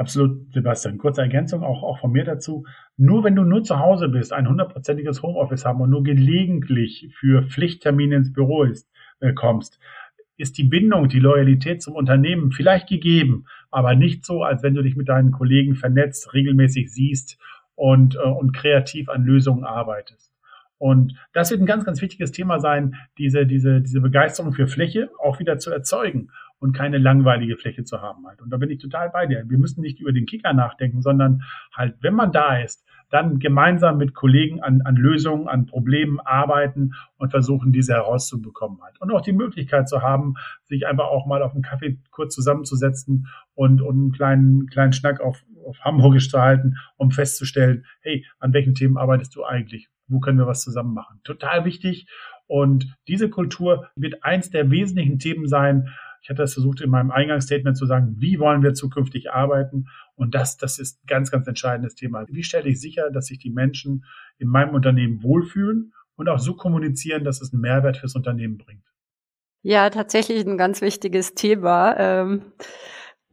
Absolut, 0.00 0.50
Sebastian. 0.54 0.96
Kurze 0.96 1.20
Ergänzung 1.20 1.62
auch, 1.62 1.82
auch 1.82 1.98
von 1.98 2.10
mir 2.10 2.24
dazu. 2.24 2.64
Nur 2.96 3.22
wenn 3.22 3.36
du 3.36 3.42
nur 3.42 3.64
zu 3.64 3.80
Hause 3.80 4.08
bist, 4.08 4.32
ein 4.32 4.48
hundertprozentiges 4.48 5.22
Homeoffice 5.22 5.66
haben 5.66 5.82
und 5.82 5.90
nur 5.90 6.02
gelegentlich 6.02 7.10
für 7.20 7.42
Pflichttermine 7.42 8.16
ins 8.16 8.32
Büro 8.32 8.62
ist, 8.62 8.88
äh, 9.20 9.34
kommst, 9.34 9.78
ist 10.38 10.56
die 10.56 10.64
Bindung, 10.64 11.10
die 11.10 11.18
Loyalität 11.18 11.82
zum 11.82 11.96
Unternehmen 11.96 12.50
vielleicht 12.50 12.88
gegeben, 12.88 13.44
aber 13.70 13.94
nicht 13.94 14.24
so, 14.24 14.42
als 14.42 14.62
wenn 14.62 14.72
du 14.72 14.80
dich 14.80 14.96
mit 14.96 15.10
deinen 15.10 15.32
Kollegen 15.32 15.74
vernetzt, 15.74 16.32
regelmäßig 16.32 16.90
siehst 16.90 17.38
und, 17.74 18.16
äh, 18.16 18.20
und 18.20 18.56
kreativ 18.56 19.10
an 19.10 19.24
Lösungen 19.24 19.64
arbeitest. 19.64 20.32
Und 20.78 21.14
das 21.34 21.50
wird 21.50 21.60
ein 21.60 21.66
ganz, 21.66 21.84
ganz 21.84 22.00
wichtiges 22.00 22.32
Thema 22.32 22.58
sein, 22.58 22.94
diese, 23.18 23.44
diese, 23.44 23.82
diese 23.82 24.00
Begeisterung 24.00 24.54
für 24.54 24.66
Fläche 24.66 25.10
auch 25.22 25.40
wieder 25.40 25.58
zu 25.58 25.70
erzeugen 25.70 26.30
und 26.60 26.72
keine 26.72 26.98
langweilige 26.98 27.56
Fläche 27.56 27.84
zu 27.84 28.00
haben 28.00 28.26
halt. 28.26 28.40
Und 28.40 28.50
da 28.50 28.58
bin 28.58 28.70
ich 28.70 28.78
total 28.78 29.10
bei 29.10 29.26
dir. 29.26 29.44
Wir 29.48 29.58
müssen 29.58 29.80
nicht 29.80 29.98
über 29.98 30.12
den 30.12 30.26
Kicker 30.26 30.52
nachdenken, 30.52 31.02
sondern 31.02 31.42
halt, 31.74 31.96
wenn 32.00 32.14
man 32.14 32.32
da 32.32 32.58
ist, 32.58 32.84
dann 33.10 33.40
gemeinsam 33.40 33.98
mit 33.98 34.14
Kollegen 34.14 34.62
an, 34.62 34.82
an 34.82 34.94
Lösungen, 34.94 35.48
an 35.48 35.66
Problemen 35.66 36.20
arbeiten 36.20 36.92
und 37.16 37.30
versuchen, 37.30 37.72
diese 37.72 37.94
herauszubekommen 37.94 38.80
halt. 38.82 39.00
Und 39.00 39.10
auch 39.10 39.22
die 39.22 39.32
Möglichkeit 39.32 39.88
zu 39.88 40.02
haben, 40.02 40.34
sich 40.66 40.86
einfach 40.86 41.06
auch 41.06 41.26
mal 41.26 41.42
auf 41.42 41.52
einen 41.52 41.62
Kaffee 41.62 41.98
kurz 42.10 42.34
zusammenzusetzen 42.34 43.26
und, 43.54 43.82
und 43.82 43.96
einen 43.96 44.12
kleinen, 44.12 44.66
kleinen 44.68 44.92
Schnack 44.92 45.20
auf, 45.20 45.42
auf 45.66 45.80
Hamburgisch 45.80 46.30
zu 46.30 46.40
halten, 46.40 46.76
um 46.96 47.10
festzustellen, 47.10 47.84
hey, 48.00 48.24
an 48.38 48.52
welchen 48.52 48.74
Themen 48.74 48.96
arbeitest 48.96 49.34
du 49.34 49.44
eigentlich? 49.44 49.88
Wo 50.06 50.20
können 50.20 50.38
wir 50.38 50.46
was 50.46 50.62
zusammen 50.62 50.94
machen? 50.94 51.20
Total 51.24 51.64
wichtig. 51.64 52.06
Und 52.46 52.96
diese 53.08 53.28
Kultur 53.30 53.88
wird 53.96 54.24
eins 54.24 54.50
der 54.50 54.70
wesentlichen 54.70 55.18
Themen 55.18 55.46
sein, 55.46 55.88
ich 56.20 56.28
hatte 56.28 56.42
das 56.42 56.52
versucht 56.54 56.80
in 56.80 56.90
meinem 56.90 57.10
Eingangsstatement 57.10 57.76
zu 57.76 57.86
sagen, 57.86 58.16
wie 58.18 58.38
wollen 58.38 58.62
wir 58.62 58.74
zukünftig 58.74 59.32
arbeiten? 59.32 59.86
Und 60.14 60.34
das, 60.34 60.56
das 60.56 60.78
ist 60.78 61.02
ein 61.02 61.06
ganz, 61.06 61.30
ganz 61.30 61.46
entscheidendes 61.46 61.94
Thema. 61.94 62.26
Wie 62.28 62.42
stelle 62.42 62.68
ich 62.68 62.80
sicher, 62.80 63.10
dass 63.10 63.26
sich 63.26 63.38
die 63.38 63.50
Menschen 63.50 64.04
in 64.38 64.48
meinem 64.48 64.74
Unternehmen 64.74 65.22
wohlfühlen 65.22 65.94
und 66.16 66.28
auch 66.28 66.38
so 66.38 66.54
kommunizieren, 66.54 67.24
dass 67.24 67.40
es 67.40 67.52
einen 67.52 67.62
Mehrwert 67.62 67.96
fürs 67.96 68.14
Unternehmen 68.14 68.58
bringt? 68.58 68.84
Ja, 69.62 69.88
tatsächlich 69.90 70.46
ein 70.46 70.58
ganz 70.58 70.80
wichtiges 70.82 71.34
Thema. 71.34 71.96
Ähm 71.98 72.42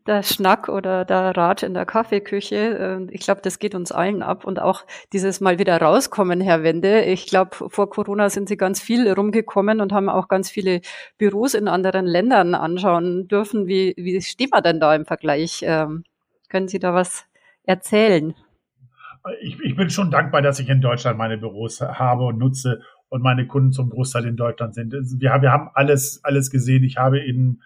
der 0.07 0.23
Schnack 0.23 0.69
oder 0.69 1.05
der 1.05 1.35
Rat 1.35 1.63
in 1.63 1.73
der 1.73 1.85
Kaffeeküche. 1.85 3.07
Ich 3.11 3.21
glaube, 3.21 3.41
das 3.41 3.59
geht 3.59 3.75
uns 3.75 3.91
allen 3.91 4.23
ab. 4.23 4.45
Und 4.45 4.59
auch 4.59 4.85
dieses 5.13 5.41
Mal 5.41 5.59
wieder 5.59 5.81
rauskommen, 5.81 6.41
Herr 6.41 6.63
Wende. 6.63 7.01
Ich 7.01 7.27
glaube, 7.27 7.51
vor 7.69 7.89
Corona 7.89 8.29
sind 8.29 8.49
Sie 8.49 8.57
ganz 8.57 8.81
viel 8.81 9.11
rumgekommen 9.11 9.81
und 9.81 9.91
haben 9.91 10.09
auch 10.09 10.27
ganz 10.27 10.49
viele 10.49 10.81
Büros 11.17 11.53
in 11.53 11.67
anderen 11.67 12.05
Ländern 12.05 12.55
anschauen 12.55 13.27
dürfen. 13.27 13.67
Wie, 13.67 13.93
wie 13.97 14.21
steht 14.21 14.51
man 14.51 14.63
denn 14.63 14.79
da 14.79 14.95
im 14.95 15.05
Vergleich? 15.05 15.61
Ähm, 15.63 16.03
können 16.49 16.67
Sie 16.67 16.79
da 16.79 16.93
was 16.93 17.25
erzählen? 17.63 18.33
Ich, 19.41 19.59
ich 19.59 19.75
bin 19.75 19.89
schon 19.89 20.09
dankbar, 20.09 20.41
dass 20.41 20.59
ich 20.59 20.69
in 20.69 20.81
Deutschland 20.81 21.17
meine 21.17 21.37
Büros 21.37 21.81
habe 21.81 22.23
und 22.23 22.37
nutze 22.37 22.81
und 23.09 23.21
meine 23.21 23.47
Kunden 23.47 23.71
zum 23.71 23.89
Großteil 23.89 24.25
in 24.25 24.37
Deutschland 24.37 24.75
sind. 24.75 24.93
Wir, 24.93 25.41
wir 25.41 25.51
haben 25.51 25.69
alles, 25.73 26.21
alles 26.23 26.49
gesehen. 26.49 26.83
Ich 26.83 26.97
habe 26.97 27.19
in 27.19 27.61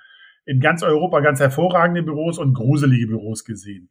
in 0.52 0.60
ganz 0.60 0.84
Europa 0.84 1.22
ganz 1.22 1.40
hervorragende 1.40 2.04
Büros 2.04 2.38
und 2.38 2.54
gruselige 2.54 3.08
Büros 3.08 3.46
gesehen. 3.46 3.90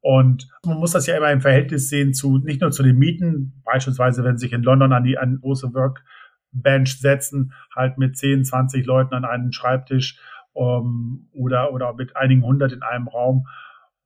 Und 0.00 0.48
man 0.66 0.78
muss 0.78 0.90
das 0.90 1.06
ja 1.06 1.16
immer 1.16 1.30
im 1.30 1.40
Verhältnis 1.40 1.88
sehen 1.88 2.14
zu, 2.14 2.38
nicht 2.38 2.60
nur 2.60 2.72
zu 2.72 2.82
den 2.82 2.98
Mieten, 2.98 3.62
beispielsweise 3.64 4.24
wenn 4.24 4.36
sich 4.36 4.52
in 4.52 4.64
London 4.64 4.92
an 4.92 5.04
die 5.04 5.18
an 5.18 5.38
große 5.40 5.72
Workbench 5.72 6.98
setzen, 6.98 7.52
halt 7.76 7.96
mit 7.96 8.16
10, 8.16 8.44
20 8.44 8.84
Leuten 8.86 9.14
an 9.14 9.24
einen 9.24 9.52
Schreibtisch 9.52 10.18
um, 10.52 11.28
oder, 11.32 11.72
oder 11.72 11.94
mit 11.94 12.16
einigen 12.16 12.42
hundert 12.42 12.72
in 12.72 12.82
einem 12.82 13.06
Raum 13.06 13.46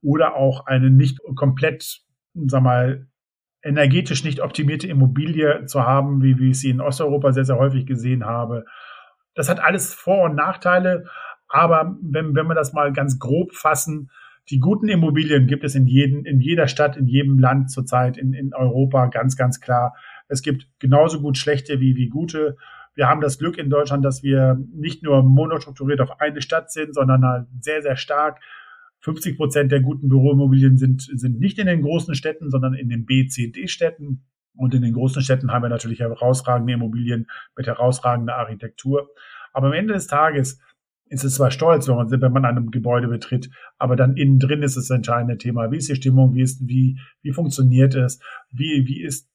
oder 0.03 0.35
auch 0.35 0.67
eine 0.67 0.91
nicht 0.91 1.21
komplett, 1.33 2.01
sag 2.35 2.61
mal, 2.61 3.07
energetisch 3.63 4.23
nicht 4.23 4.41
optimierte 4.41 4.85
Immobilie 4.85 5.65
zu 5.65 5.87
haben, 5.87 6.21
wie, 6.21 6.37
wie 6.37 6.51
ich 6.51 6.59
sie 6.59 6.69
in 6.69 6.81
Osteuropa 6.81 7.33
sehr, 7.33 7.45
sehr 7.45 7.57
häufig 7.57 7.87
gesehen 7.87 8.25
habe. 8.25 8.65
Das 9.33 9.49
hat 9.49 9.59
alles 9.59 9.91
Vor- 9.95 10.25
und 10.25 10.35
Nachteile, 10.35 11.05
aber 11.55 11.97
wenn, 12.01 12.35
wenn 12.35 12.47
wir 12.47 12.53
das 12.53 12.73
mal 12.73 12.91
ganz 12.91 13.17
grob 13.17 13.53
fassen, 13.53 14.09
die 14.49 14.59
guten 14.59 14.89
Immobilien 14.89 15.47
gibt 15.47 15.63
es 15.63 15.73
in, 15.73 15.87
jeden, 15.87 16.25
in 16.25 16.41
jeder 16.41 16.67
Stadt, 16.67 16.97
in 16.97 17.07
jedem 17.07 17.39
Land 17.39 17.71
zurzeit 17.71 18.17
in, 18.17 18.33
in 18.33 18.53
Europa, 18.53 19.05
ganz, 19.05 19.37
ganz 19.37 19.61
klar. 19.61 19.95
Es 20.27 20.41
gibt 20.41 20.67
genauso 20.79 21.21
gut 21.21 21.37
schlechte 21.37 21.79
wie, 21.79 21.95
wie 21.95 22.09
gute. 22.09 22.57
Wir 22.93 23.07
haben 23.07 23.21
das 23.21 23.39
Glück 23.39 23.57
in 23.57 23.69
Deutschland, 23.69 24.03
dass 24.03 24.21
wir 24.21 24.61
nicht 24.73 25.01
nur 25.01 25.23
monostrukturiert 25.23 26.01
auf 26.01 26.19
eine 26.19 26.41
Stadt 26.41 26.73
sind, 26.73 26.93
sondern 26.93 27.23
halt 27.23 27.47
sehr, 27.61 27.81
sehr 27.81 27.95
stark. 27.95 28.41
50 28.99 29.37
Prozent 29.37 29.71
der 29.71 29.79
guten 29.79 30.09
Büroimmobilien 30.09 30.77
sind, 30.77 31.03
sind 31.03 31.39
nicht 31.39 31.57
in 31.57 31.67
den 31.67 31.83
großen 31.83 32.15
Städten, 32.15 32.51
sondern 32.51 32.73
in 32.73 32.89
den 32.89 33.05
B, 33.05 33.27
C, 33.27 33.47
D-Städten. 33.47 34.25
Und 34.57 34.73
in 34.73 34.81
den 34.81 34.93
großen 34.93 35.21
Städten 35.21 35.51
haben 35.51 35.63
wir 35.63 35.69
natürlich 35.69 36.01
herausragende 36.01 36.73
Immobilien 36.73 37.27
mit 37.55 37.65
herausragender 37.65 38.35
Architektur. 38.35 39.07
Aber 39.53 39.67
am 39.67 39.73
Ende 39.73 39.93
des 39.93 40.07
Tages 40.07 40.59
ist 41.07 41.23
es 41.23 41.35
zwar 41.35 41.51
stolz, 41.51 41.87
wenn 41.87 41.95
man, 41.95 42.09
wenn 42.09 42.31
man 42.31 42.45
einem 42.45 42.71
Gebäude 42.71 43.07
betritt, 43.07 43.49
aber 43.77 43.95
dann 43.95 44.17
innen 44.17 44.39
drin 44.39 44.63
ist 44.63 44.75
das 44.75 44.89
entscheidende 44.89 45.37
Thema. 45.37 45.71
Wie 45.71 45.77
ist 45.77 45.89
die 45.89 45.95
Stimmung? 45.95 46.33
Wie 46.33 46.41
ist, 46.41 46.67
wie, 46.67 46.99
wie 47.21 47.31
funktioniert 47.31 47.93
es? 47.95 48.19
Wie, 48.51 48.85
wie 48.87 49.03
ist 49.03 49.29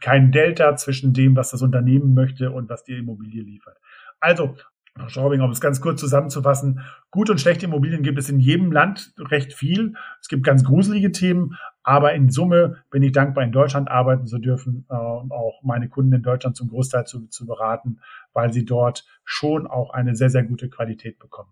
kein 0.00 0.30
Delta 0.30 0.76
zwischen 0.76 1.12
dem, 1.12 1.34
was 1.34 1.50
das 1.50 1.62
Unternehmen 1.62 2.14
möchte 2.14 2.50
und 2.50 2.68
was 2.68 2.84
die 2.84 2.98
Immobilie 2.98 3.42
liefert? 3.42 3.76
Also, 4.20 4.56
Frau 4.96 5.08
Straubing, 5.08 5.40
um 5.42 5.50
es 5.50 5.60
ganz 5.60 5.80
kurz 5.80 6.00
zusammenzufassen, 6.00 6.80
gute 7.10 7.32
und 7.32 7.38
schlechte 7.38 7.66
Immobilien 7.66 8.02
gibt 8.02 8.18
es 8.18 8.28
in 8.28 8.40
jedem 8.40 8.72
Land 8.72 9.12
recht 9.18 9.52
viel. 9.52 9.94
Es 10.20 10.28
gibt 10.28 10.44
ganz 10.44 10.64
gruselige 10.64 11.12
Themen, 11.12 11.56
aber 11.82 12.14
in 12.14 12.30
Summe 12.30 12.82
bin 12.90 13.02
ich 13.02 13.12
dankbar, 13.12 13.44
in 13.44 13.52
Deutschland 13.52 13.90
arbeiten 13.90 14.26
zu 14.26 14.38
dürfen 14.38 14.86
äh, 14.88 14.94
auch 14.94 15.60
meine 15.62 15.88
Kunden 15.88 16.12
in 16.12 16.22
Deutschland 16.22 16.56
zum 16.56 16.68
Großteil 16.68 17.04
zu, 17.04 17.26
zu 17.28 17.46
beraten, 17.46 18.00
weil 18.32 18.52
sie 18.52 18.64
dort 18.64 19.06
schon 19.24 19.66
auch 19.66 19.90
eine 19.90 20.16
sehr, 20.16 20.30
sehr 20.30 20.44
gute 20.44 20.68
Qualität 20.68 21.18
bekommen. 21.18 21.50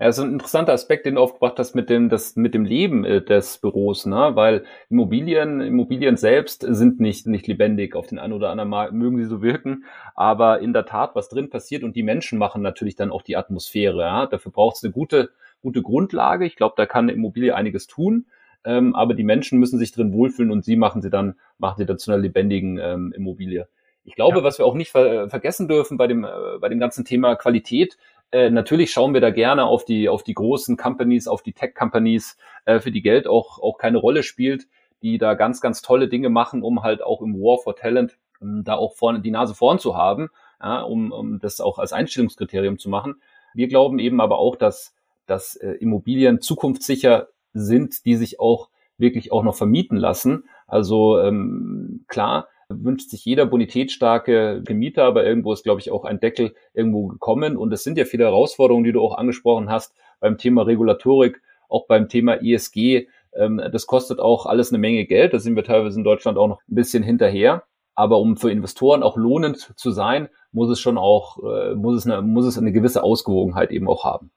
Ja, 0.00 0.06
das 0.06 0.16
ist 0.16 0.24
ein 0.24 0.32
interessanter 0.32 0.72
Aspekt, 0.72 1.04
den 1.04 1.16
du 1.16 1.20
aufgebracht 1.20 1.58
hast 1.58 1.74
mit 1.74 1.90
dem, 1.90 2.08
das, 2.08 2.34
mit 2.34 2.54
dem 2.54 2.64
Leben 2.64 3.04
äh, 3.04 3.20
des 3.20 3.58
Büros, 3.58 4.06
ne? 4.06 4.30
weil 4.32 4.64
Immobilien, 4.88 5.60
Immobilien 5.60 6.16
selbst 6.16 6.64
sind 6.66 7.00
nicht, 7.00 7.26
nicht 7.26 7.46
lebendig. 7.46 7.94
Auf 7.94 8.06
den 8.06 8.18
einen 8.18 8.32
oder 8.32 8.48
anderen 8.48 8.70
Mal 8.70 8.92
mögen 8.92 9.18
sie 9.18 9.26
so 9.26 9.42
wirken, 9.42 9.84
aber 10.14 10.60
in 10.60 10.72
der 10.72 10.86
Tat, 10.86 11.14
was 11.16 11.28
drin 11.28 11.50
passiert 11.50 11.82
und 11.82 11.96
die 11.96 12.02
Menschen 12.02 12.38
machen 12.38 12.62
natürlich 12.62 12.96
dann 12.96 13.10
auch 13.10 13.20
die 13.20 13.36
Atmosphäre. 13.36 14.00
Ja? 14.00 14.24
Dafür 14.24 14.50
braucht 14.50 14.78
es 14.78 14.84
eine 14.84 14.90
gute, 14.90 15.32
gute 15.60 15.82
Grundlage. 15.82 16.46
Ich 16.46 16.56
glaube, 16.56 16.76
da 16.78 16.86
kann 16.86 17.04
eine 17.04 17.12
Immobilie 17.12 17.54
einiges 17.54 17.86
tun. 17.86 18.24
Ähm, 18.64 18.94
aber 18.94 19.12
die 19.12 19.24
Menschen 19.24 19.58
müssen 19.58 19.78
sich 19.78 19.92
drin 19.92 20.14
wohlfühlen 20.14 20.50
und 20.50 20.64
sie 20.64 20.76
machen 20.76 21.02
sie 21.02 21.10
dann, 21.10 21.34
machen 21.58 21.76
sie 21.76 21.86
dann 21.86 21.98
zu 21.98 22.10
einer 22.10 22.20
lebendigen 22.20 22.78
ähm, 22.78 23.12
Immobilie 23.14 23.68
Ich 24.04 24.14
glaube, 24.14 24.38
ja. 24.38 24.44
was 24.44 24.58
wir 24.58 24.64
auch 24.64 24.74
nicht 24.74 24.90
ver 24.90 25.28
vergessen 25.28 25.68
dürfen 25.68 25.98
bei 25.98 26.06
dem, 26.06 26.24
äh, 26.24 26.58
bei 26.58 26.70
dem 26.70 26.78
ganzen 26.78 27.04
Thema 27.04 27.36
Qualität, 27.36 27.96
äh, 28.32 28.50
natürlich 28.50 28.92
schauen 28.92 29.14
wir 29.14 29.20
da 29.20 29.30
gerne 29.30 29.64
auf 29.64 29.84
die, 29.84 30.08
auf 30.08 30.22
die 30.22 30.34
großen 30.34 30.76
Companies, 30.76 31.26
auf 31.26 31.42
die 31.42 31.52
Tech-Companies, 31.52 32.36
äh, 32.64 32.80
für 32.80 32.90
die 32.90 33.02
Geld 33.02 33.26
auch, 33.26 33.58
auch 33.60 33.78
keine 33.78 33.98
Rolle 33.98 34.22
spielt, 34.22 34.66
die 35.02 35.18
da 35.18 35.34
ganz, 35.34 35.60
ganz 35.60 35.82
tolle 35.82 36.08
Dinge 36.08 36.30
machen, 36.30 36.62
um 36.62 36.82
halt 36.82 37.02
auch 37.02 37.22
im 37.22 37.34
War 37.34 37.58
for 37.58 37.74
Talent 37.74 38.18
um, 38.40 38.64
da 38.64 38.74
auch 38.74 38.94
vorne 38.94 39.20
die 39.20 39.30
Nase 39.30 39.54
vorn 39.54 39.78
zu 39.78 39.96
haben, 39.96 40.30
ja, 40.62 40.82
um, 40.82 41.12
um 41.12 41.38
das 41.38 41.60
auch 41.60 41.78
als 41.78 41.92
Einstellungskriterium 41.92 42.78
zu 42.78 42.88
machen. 42.88 43.16
Wir 43.54 43.68
glauben 43.68 43.98
eben 43.98 44.20
aber 44.20 44.38
auch, 44.38 44.56
dass, 44.56 44.94
dass 45.26 45.56
äh, 45.56 45.72
Immobilien 45.72 46.40
zukunftssicher 46.40 47.28
sind, 47.52 48.04
die 48.04 48.16
sich 48.16 48.38
auch 48.38 48.70
wirklich 48.96 49.32
auch 49.32 49.42
noch 49.42 49.56
vermieten 49.56 49.96
lassen. 49.96 50.44
Also 50.66 51.18
ähm, 51.18 52.04
klar, 52.06 52.48
wünscht 52.70 53.10
sich 53.10 53.24
jeder 53.24 53.46
bonitätsstarke 53.46 54.62
Gemieter, 54.64 55.04
aber 55.04 55.24
irgendwo 55.24 55.52
ist, 55.52 55.64
glaube 55.64 55.80
ich, 55.80 55.90
auch 55.90 56.04
ein 56.04 56.20
Deckel 56.20 56.54
irgendwo 56.72 57.06
gekommen. 57.06 57.56
Und 57.56 57.72
es 57.72 57.84
sind 57.84 57.98
ja 57.98 58.04
viele 58.04 58.24
Herausforderungen, 58.24 58.84
die 58.84 58.92
du 58.92 59.00
auch 59.00 59.16
angesprochen 59.16 59.70
hast 59.70 59.94
beim 60.20 60.38
Thema 60.38 60.62
Regulatorik, 60.62 61.42
auch 61.68 61.86
beim 61.86 62.08
Thema 62.08 62.42
ESG. 62.42 63.08
Ähm, 63.34 63.60
das 63.72 63.86
kostet 63.86 64.20
auch 64.20 64.46
alles 64.46 64.70
eine 64.70 64.78
Menge 64.78 65.04
Geld. 65.06 65.34
Da 65.34 65.38
sind 65.38 65.56
wir 65.56 65.64
teilweise 65.64 65.98
in 65.98 66.04
Deutschland 66.04 66.38
auch 66.38 66.48
noch 66.48 66.60
ein 66.68 66.74
bisschen 66.74 67.02
hinterher. 67.02 67.64
Aber 67.94 68.18
um 68.18 68.36
für 68.36 68.50
Investoren 68.50 69.02
auch 69.02 69.16
lohnend 69.16 69.72
zu 69.76 69.90
sein, 69.90 70.28
muss 70.52 70.70
es 70.70 70.80
schon 70.80 70.96
auch, 70.96 71.38
äh, 71.42 71.74
muss 71.74 71.96
es 71.96 72.06
eine, 72.06 72.22
muss 72.22 72.46
es 72.46 72.56
eine 72.56 72.72
gewisse 72.72 73.02
Ausgewogenheit 73.02 73.72
eben 73.72 73.88
auch 73.88 74.04
haben. 74.04 74.30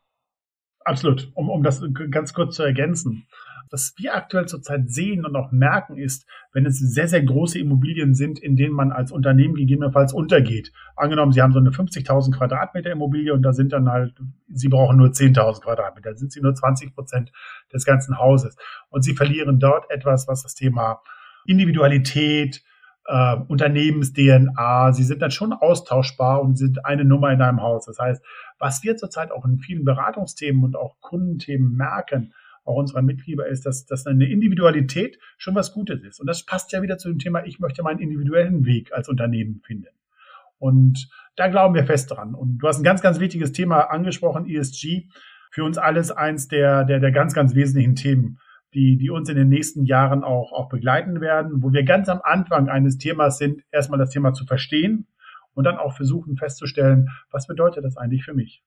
Absolut. 0.86 1.32
Um, 1.34 1.50
um 1.50 1.64
das 1.64 1.82
ganz 2.12 2.34
kurz 2.34 2.56
zu 2.56 2.64
ergänzen 2.64 3.26
was 3.72 3.94
wir 3.98 4.16
aktuell 4.16 4.48
zurzeit 4.48 4.90
sehen 4.90 5.26
und 5.26 5.36
auch 5.36 5.52
merken, 5.52 5.98
ist, 5.98 6.26
wenn 6.52 6.66
es 6.66 6.80
sehr, 6.80 7.08
sehr 7.08 7.24
große 7.24 7.60
Immobilien 7.60 8.14
sind, 8.14 8.40
in 8.40 8.56
denen 8.56 8.74
man 8.74 8.92
als 8.92 9.12
Unternehmen 9.12 9.56
gegebenenfalls 9.56 10.14
untergeht. 10.14 10.72
Angenommen, 10.96 11.32
Sie 11.32 11.42
haben 11.42 11.54
so 11.54 11.60
eine 11.60 11.72
50.000 11.72 12.32
Quadratmeter 12.36 12.92
Immobilie 12.92 13.34
und 13.34 13.42
da 13.42 13.54
sind 13.54 13.74
dann 13.74 13.90
halt, 13.90 14.14
Sie 14.50 14.70
brauchen 14.70 14.98
nur 14.98 15.10
10.000 15.10 15.62
Quadratmeter, 15.62 16.12
da 16.12 16.18
sind 16.18 16.32
Sie 16.32 16.42
nur 16.42 16.54
20 16.54 16.94
Prozent 16.94 17.32
des 17.74 17.86
ganzen 17.86 18.20
Hauses. 18.20 18.56
Und 18.90 19.04
Sie 19.04 19.16
verlieren 19.16 19.60
dort 19.60 19.90
etwas, 19.90 20.28
was 20.28 20.44
das 20.44 20.56
Thema 20.56 21.02
Individualität, 21.46 22.64
äh, 23.06 23.36
Unternehmens-DNA, 23.48 24.94
sie 24.94 25.04
sind 25.04 25.22
dann 25.22 25.32
schon 25.32 25.54
austauschbar 25.54 26.42
und 26.42 26.58
sind 26.58 26.86
eine 26.86 27.06
Nummer 27.06 27.32
in 27.32 27.42
einem 27.42 27.62
Haus. 27.62 27.86
Das 27.86 28.00
heißt, 28.00 28.24
was 28.60 28.84
wir 28.84 28.96
zurzeit 28.98 29.32
auch 29.32 29.46
in 29.46 29.60
vielen 29.60 29.84
Beratungsthemen 29.84 30.64
und 30.64 30.76
auch 30.76 31.00
Kundenthemen 31.02 31.76
merken, 31.76 32.34
auch 32.64 32.76
unserer 32.76 33.02
Mitglieder 33.02 33.48
ist, 33.48 33.66
dass, 33.66 33.86
dass 33.86 34.06
eine 34.06 34.30
Individualität 34.30 35.20
schon 35.38 35.56
was 35.56 35.74
Gutes 35.74 36.02
ist. 36.04 36.20
Und 36.20 36.28
das 36.28 36.46
passt 36.46 36.72
ja 36.72 36.82
wieder 36.82 36.98
zu 36.98 37.10
dem 37.10 37.20
Thema, 37.20 37.46
ich 37.46 37.60
möchte 37.60 37.84
meinen 37.84 38.00
individuellen 38.00 38.66
Weg 38.66 38.94
als 38.94 39.10
Unternehmen 39.10 39.62
finden. 39.66 39.90
Und 40.60 41.10
da 41.36 41.50
glauben 41.50 41.76
wir 41.76 41.86
fest 41.86 42.12
dran. 42.12 42.36
Und 42.36 42.60
du 42.60 42.68
hast 42.68 42.80
ein 42.80 42.84
ganz, 42.84 43.02
ganz 43.02 43.20
wichtiges 43.20 43.52
Thema 43.52 43.92
angesprochen, 43.92 44.48
ESG. 44.48 45.10
Für 45.52 45.66
uns 45.66 45.78
alles 45.78 46.10
eins 46.10 46.48
der, 46.48 46.84
der, 46.86 47.00
der 47.00 47.12
ganz, 47.12 47.34
ganz 47.34 47.54
wesentlichen 47.54 47.96
Themen, 47.96 48.40
die, 48.74 48.98
die 48.98 49.10
uns 49.10 49.30
in 49.30 49.36
den 49.36 49.50
nächsten 49.50 49.86
Jahren 49.86 50.24
auch, 50.24 50.52
auch 50.52 50.70
begleiten 50.70 51.22
werden, 51.22 51.62
wo 51.62 51.74
wir 51.74 51.84
ganz 51.84 52.10
am 52.10 52.22
Anfang 52.24 52.70
eines 52.70 52.98
Themas 52.98 53.38
sind, 53.38 53.62
erstmal 53.72 54.00
das 54.00 54.10
Thema 54.10 54.34
zu 54.34 54.46
verstehen 54.46 55.08
und 55.54 55.66
dann 55.66 55.78
auch 55.78 55.96
versuchen 55.96 56.38
festzustellen, 56.38 57.10
was 57.30 57.46
bedeutet 57.46 57.84
das 57.84 57.98
eigentlich 57.98 58.24
für 58.24 58.34
mich? 58.34 58.64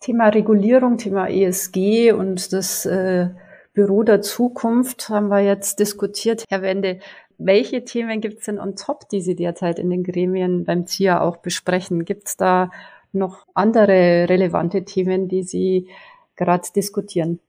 Thema 0.00 0.28
Regulierung, 0.28 0.98
Thema 0.98 1.28
ESG 1.28 2.12
und 2.12 2.52
das 2.52 2.86
äh, 2.86 3.30
Büro 3.72 4.02
der 4.02 4.22
Zukunft 4.22 5.08
haben 5.08 5.28
wir 5.28 5.40
jetzt 5.40 5.80
diskutiert. 5.80 6.44
Herr 6.48 6.62
Wende, 6.62 7.00
welche 7.38 7.84
Themen 7.84 8.20
gibt 8.20 8.38
es 8.38 8.46
denn 8.46 8.58
on 8.58 8.76
top, 8.76 9.08
die 9.10 9.20
Sie 9.20 9.36
derzeit 9.36 9.78
in 9.78 9.90
den 9.90 10.04
Gremien 10.04 10.64
beim 10.64 10.86
ZIA 10.86 11.20
auch 11.20 11.38
besprechen? 11.38 12.04
Gibt 12.04 12.28
es 12.28 12.36
da 12.36 12.70
noch 13.12 13.46
andere 13.54 14.28
relevante 14.28 14.84
Themen, 14.84 15.28
die 15.28 15.42
Sie 15.42 15.88
gerade 16.36 16.68
diskutieren? 16.74 17.40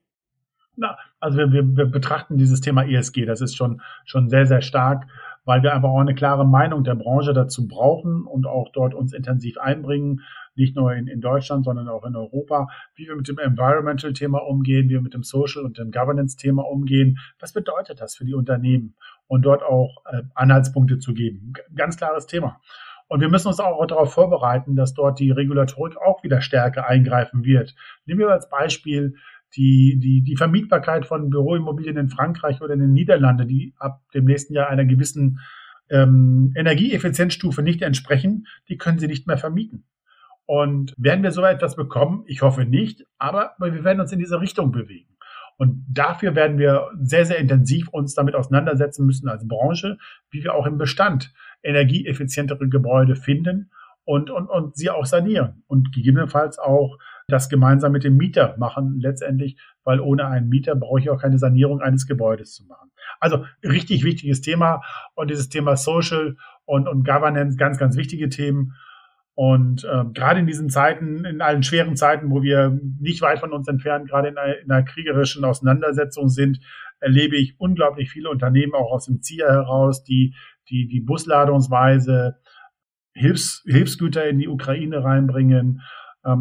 Na, 0.75 0.97
also 1.19 1.37
wir, 1.37 1.51
wir, 1.51 1.77
wir 1.77 1.85
betrachten 1.85 2.37
dieses 2.37 2.61
Thema 2.61 2.83
ESG, 2.83 3.25
das 3.25 3.41
ist 3.41 3.55
schon, 3.55 3.81
schon 4.05 4.29
sehr, 4.29 4.45
sehr 4.45 4.61
stark, 4.61 5.07
weil 5.45 5.63
wir 5.63 5.73
einfach 5.73 5.89
auch 5.89 5.99
eine 5.99 6.13
klare 6.13 6.45
Meinung 6.45 6.83
der 6.83 6.95
Branche 6.95 7.33
dazu 7.33 7.67
brauchen 7.67 8.25
und 8.25 8.45
auch 8.45 8.69
dort 8.73 8.93
uns 8.93 9.13
intensiv 9.13 9.57
einbringen 9.57 10.21
nicht 10.57 10.75
nur 10.75 10.93
in, 10.93 11.07
in 11.07 11.21
Deutschland, 11.21 11.65
sondern 11.65 11.87
auch 11.87 12.05
in 12.05 12.15
Europa, 12.15 12.67
wie 12.95 13.07
wir 13.07 13.15
mit 13.15 13.27
dem 13.27 13.37
Environmental-Thema 13.37 14.39
umgehen, 14.39 14.89
wie 14.89 14.93
wir 14.93 15.01
mit 15.01 15.13
dem 15.13 15.23
Social- 15.23 15.65
und 15.65 15.77
dem 15.77 15.91
Governance-Thema 15.91 16.63
umgehen. 16.63 17.19
Was 17.39 17.53
bedeutet 17.53 18.01
das 18.01 18.15
für 18.15 18.25
die 18.25 18.33
Unternehmen? 18.33 18.95
Und 19.27 19.41
dort 19.41 19.61
auch 19.61 20.03
äh, 20.05 20.21
Anhaltspunkte 20.35 20.99
zu 20.99 21.13
geben. 21.13 21.53
Ganz 21.75 21.97
klares 21.97 22.27
Thema. 22.27 22.61
Und 23.09 23.21
wir 23.21 23.29
müssen 23.29 23.47
uns 23.47 23.59
auch 23.59 23.85
darauf 23.85 24.13
vorbereiten, 24.13 24.75
dass 24.75 24.93
dort 24.93 25.19
die 25.19 25.31
Regulatorik 25.31 25.97
auch 25.97 26.23
wieder 26.23 26.41
stärker 26.41 26.87
eingreifen 26.87 27.43
wird. 27.43 27.75
Nehmen 28.05 28.21
wir 28.21 28.29
als 28.29 28.49
Beispiel 28.49 29.15
die, 29.55 29.97
die, 29.99 30.21
die 30.23 30.35
Vermietbarkeit 30.35 31.05
von 31.05 31.29
Büroimmobilien 31.29 31.97
in 31.97 32.09
Frankreich 32.09 32.61
oder 32.61 32.73
in 32.73 32.81
den 32.81 32.93
Niederlanden, 32.93 33.47
die 33.47 33.73
ab 33.79 34.01
dem 34.13 34.25
nächsten 34.25 34.53
Jahr 34.53 34.69
einer 34.69 34.85
gewissen 34.85 35.39
ähm, 35.89 36.53
Energieeffizienzstufe 36.55 37.61
nicht 37.61 37.81
entsprechen, 37.81 38.47
die 38.67 38.77
können 38.77 38.99
sie 38.99 39.07
nicht 39.07 39.25
mehr 39.25 39.37
vermieten. 39.37 39.85
Und 40.47 40.93
werden 40.97 41.23
wir 41.23 41.31
so 41.31 41.43
etwas 41.43 41.75
bekommen? 41.75 42.23
Ich 42.25 42.41
hoffe 42.41 42.65
nicht, 42.65 43.05
aber 43.19 43.53
wir 43.59 43.83
werden 43.83 43.99
uns 43.99 44.11
in 44.11 44.19
diese 44.19 44.41
Richtung 44.41 44.71
bewegen. 44.71 45.17
Und 45.57 45.85
dafür 45.89 46.35
werden 46.35 46.57
wir 46.57 46.89
sehr, 46.99 47.25
sehr 47.25 47.37
intensiv 47.37 47.89
uns 47.89 48.13
damit 48.13 48.35
auseinandersetzen 48.35 49.05
müssen 49.05 49.27
als 49.27 49.47
Branche, 49.47 49.97
wie 50.31 50.43
wir 50.43 50.53
auch 50.53 50.65
im 50.65 50.77
Bestand 50.77 51.33
energieeffizientere 51.63 52.69
Gebäude 52.69 53.15
finden 53.15 53.71
und, 54.05 54.29
und, 54.29 54.47
und 54.47 54.77
sie 54.77 54.89
auch 54.89 55.05
sanieren 55.05 55.63
und 55.67 55.91
gegebenenfalls 55.93 56.59
auch 56.59 56.97
das 57.27 57.49
gemeinsam 57.49 57.91
mit 57.91 58.05
dem 58.05 58.15
Mieter 58.15 58.55
machen 58.57 58.99
letztendlich, 59.01 59.57
weil 59.83 59.99
ohne 59.99 60.27
einen 60.27 60.47
Mieter 60.47 60.75
brauche 60.75 61.01
ich 61.01 61.09
auch 61.09 61.21
keine 61.21 61.37
Sanierung 61.37 61.81
eines 61.81 62.07
Gebäudes 62.07 62.53
zu 62.53 62.65
machen. 62.67 62.89
Also 63.19 63.43
richtig 63.63 64.05
wichtiges 64.05 64.39
Thema 64.39 64.81
und 65.15 65.29
dieses 65.29 65.49
Thema 65.49 65.75
Social 65.75 66.37
und, 66.65 66.87
und 66.87 67.03
Governance, 67.05 67.57
ganz, 67.57 67.77
ganz 67.77 67.97
wichtige 67.97 68.29
Themen. 68.29 68.75
Und 69.39 69.83
äh, 69.83 70.03
gerade 70.15 70.39
in 70.39 70.47
diesen 70.47 70.67
Zeiten, 70.71 71.23
in 71.23 71.41
allen 71.41 71.61
schweren 71.61 71.95
Zeiten, 71.95 72.31
wo 72.31 72.41
wir 72.41 72.79
nicht 72.99 73.21
weit 73.21 73.37
von 73.37 73.53
uns 73.53 73.67
entfernt, 73.67 74.09
gerade 74.09 74.29
in 74.29 74.37
einer, 74.37 74.57
in 74.57 74.71
einer 74.71 74.83
kriegerischen 74.83 75.45
Auseinandersetzung 75.45 76.27
sind, 76.27 76.59
erlebe 76.99 77.37
ich 77.37 77.53
unglaublich 77.59 78.09
viele 78.09 78.31
Unternehmen 78.31 78.73
auch 78.73 78.91
aus 78.91 79.05
dem 79.05 79.21
ZIA 79.21 79.47
heraus, 79.47 80.03
die 80.03 80.33
die, 80.69 80.87
die 80.87 81.01
Busladungsweise 81.01 82.39
Hilfs, 83.13 83.63
Hilfsgüter 83.67 84.27
in 84.27 84.39
die 84.39 84.47
Ukraine 84.47 85.03
reinbringen. 85.03 85.57
ähm, 85.67 85.81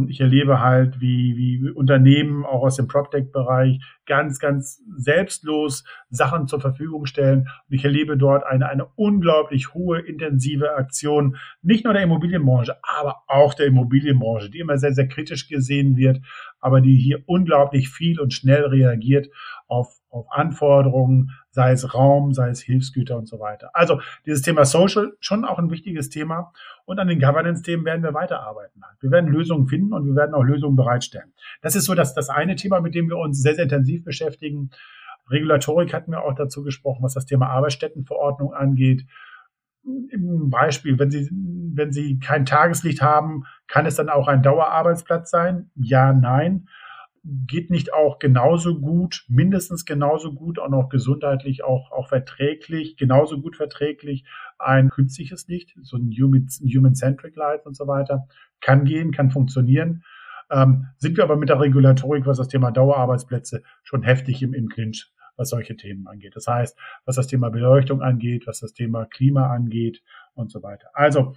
ich 0.09 0.21
erlebe 0.21 0.61
halt, 0.61 1.01
wie, 1.01 1.37
wie 1.37 1.71
Unternehmen 1.71 2.45
auch 2.45 2.63
aus 2.63 2.77
dem 2.77 2.89
PropTech-Bereich 2.89 3.81
ganz, 4.05 4.39
ganz 4.39 4.83
selbstlos 4.97 5.85
Sachen 6.11 6.49
zur 6.49 6.61
Verfügung 6.61 7.07
stellen. 7.07 7.49
Und 7.69 7.75
ich 7.75 7.85
erlebe 7.85 8.17
dort 8.17 8.45
eine, 8.45 8.69
eine 8.69 8.87
unglaublich 8.97 9.75
hohe, 9.75 10.01
intensive 10.01 10.75
Aktion, 10.75 11.37
nicht 11.63 11.85
nur 11.85 11.95
der 11.95 12.03
Immobilienbranche, 12.03 12.77
aber 12.83 13.23
auch 13.29 13.55
der 13.55 13.67
Immobilienbranche, 13.67 14.51
die 14.51 14.59
immer 14.59 14.79
sehr, 14.79 14.93
sehr 14.93 15.09
kritisch 15.09 15.49
gesehen 15.49 15.97
wird, 15.97 16.21
aber 16.61 16.81
die 16.81 16.97
hier 16.97 17.23
unglaublich 17.27 17.89
viel 17.89 18.21
und 18.21 18.33
schnell 18.33 18.65
reagiert 18.65 19.29
auf, 19.69 20.01
auf 20.11 20.27
Anforderungen, 20.31 21.31
sei 21.51 21.73
es 21.73 21.95
Raum, 21.95 22.33
sei 22.33 22.51
es 22.51 22.61
Hilfsgüter 22.61 23.17
und 23.17 23.27
so 23.27 23.41
weiter. 23.41 23.71
Also 23.73 24.01
dieses 24.25 24.43
Thema 24.43 24.65
Social 24.65 25.13
schon 25.21 25.45
auch 25.45 25.59
ein 25.59 25.71
wichtiges 25.71 26.09
Thema. 26.09 26.53
Und 26.85 26.99
an 26.99 27.09
den 27.09 27.21
Governance-Themen 27.21 27.85
werden 27.85 28.03
wir 28.03 28.15
weiterarbeiten. 28.15 28.83
Wir 29.01 29.11
werden 29.11 29.31
Lösungen 29.31 29.67
finden 29.67 29.93
und 29.93 30.07
wir 30.07 30.15
werden 30.15 30.35
auch 30.35 30.45
Lösungen 30.45 30.77
bereitstellen. 30.77 31.33
Das 31.63 31.75
ist 31.75 31.85
so 31.85 31.95
das, 31.95 32.15
das 32.15 32.29
eine 32.29 32.57
Thema, 32.57 32.81
mit 32.81 32.95
dem 32.95 33.09
wir 33.09 33.17
uns 33.17 33.43
sehr, 33.43 33.55
sehr 33.55 33.65
intensiv 33.65 34.05
beschäftigen. 34.05 34.71
Regulatorik 35.29 35.93
hatten 35.93 36.13
wir 36.13 36.23
auch 36.23 36.35
dazu 36.35 36.63
gesprochen, 36.63 37.03
was 37.03 37.15
das 37.15 37.27
Thema 37.27 37.49
Arbeitsstättenverordnung 37.49 38.53
angeht. 38.55 39.07
Im 40.11 40.51
Beispiel, 40.51 40.99
wenn 40.99 41.11
Sie, 41.11 41.29
wenn 41.31 41.93
Sie 41.93 42.19
kein 42.19 42.45
Tageslicht 42.45 43.03
haben, 43.03 43.45
kann 43.67 43.87
es 43.87 43.97
dann 43.97 44.09
auch 44.09 44.29
ein 44.29 44.43
Dauerarbeitsplatz 44.43 45.31
sein? 45.31 45.71
Ja, 45.75 46.13
nein 46.13 46.69
geht 47.47 47.71
nicht 47.71 47.93
auch 47.93 48.19
genauso 48.19 48.79
gut, 48.79 49.25
mindestens 49.29 49.85
genauso 49.85 50.33
gut, 50.33 50.59
auch 50.61 50.69
noch 50.69 50.89
gesundheitlich, 50.89 51.65
auch, 51.65 51.91
auch 51.91 52.09
verträglich, 52.09 52.97
genauso 52.97 53.41
gut 53.41 53.57
verträglich 53.57 54.25
ein 54.59 54.91
künstliches 54.91 55.49
Licht, 55.49 55.77
so 55.83 55.97
ein 55.97 56.11
Human-Centric 56.13 57.35
Light 57.35 57.67
und 57.67 57.77
so 57.77 57.89
weiter, 57.89 58.29
kann 58.61 58.85
gehen, 58.85 59.11
kann 59.11 59.31
funktionieren. 59.31 60.05
Ähm, 60.51 60.87
sind 60.99 61.17
wir 61.17 61.25
aber 61.25 61.37
mit 61.37 61.49
der 61.49 61.61
Regulatorik, 61.61 62.27
was 62.27 62.39
das 62.39 62.49
Thema 62.49 62.71
Dauerarbeitsplätze, 62.71 63.65
schon 63.83 64.03
heftig 64.03 64.43
im, 64.43 64.55
im 64.55 64.69
Clinch, 64.69 65.13
was 65.37 65.51
solche 65.51 65.77
Themen 65.77 66.07
angeht. 66.07 66.37
Das 66.37 66.47
heißt, 66.47 66.79
was 67.05 67.17
das 67.17 67.27
Thema 67.27 67.51
Beleuchtung 67.51 68.03
angeht, 68.03 68.47
was 68.47 68.61
das 68.61 68.73
Thema 68.73 69.05
Klima 69.07 69.53
angeht 69.53 70.01
und 70.35 70.53
so 70.53 70.63
weiter. 70.63 70.91
Also, 70.95 71.35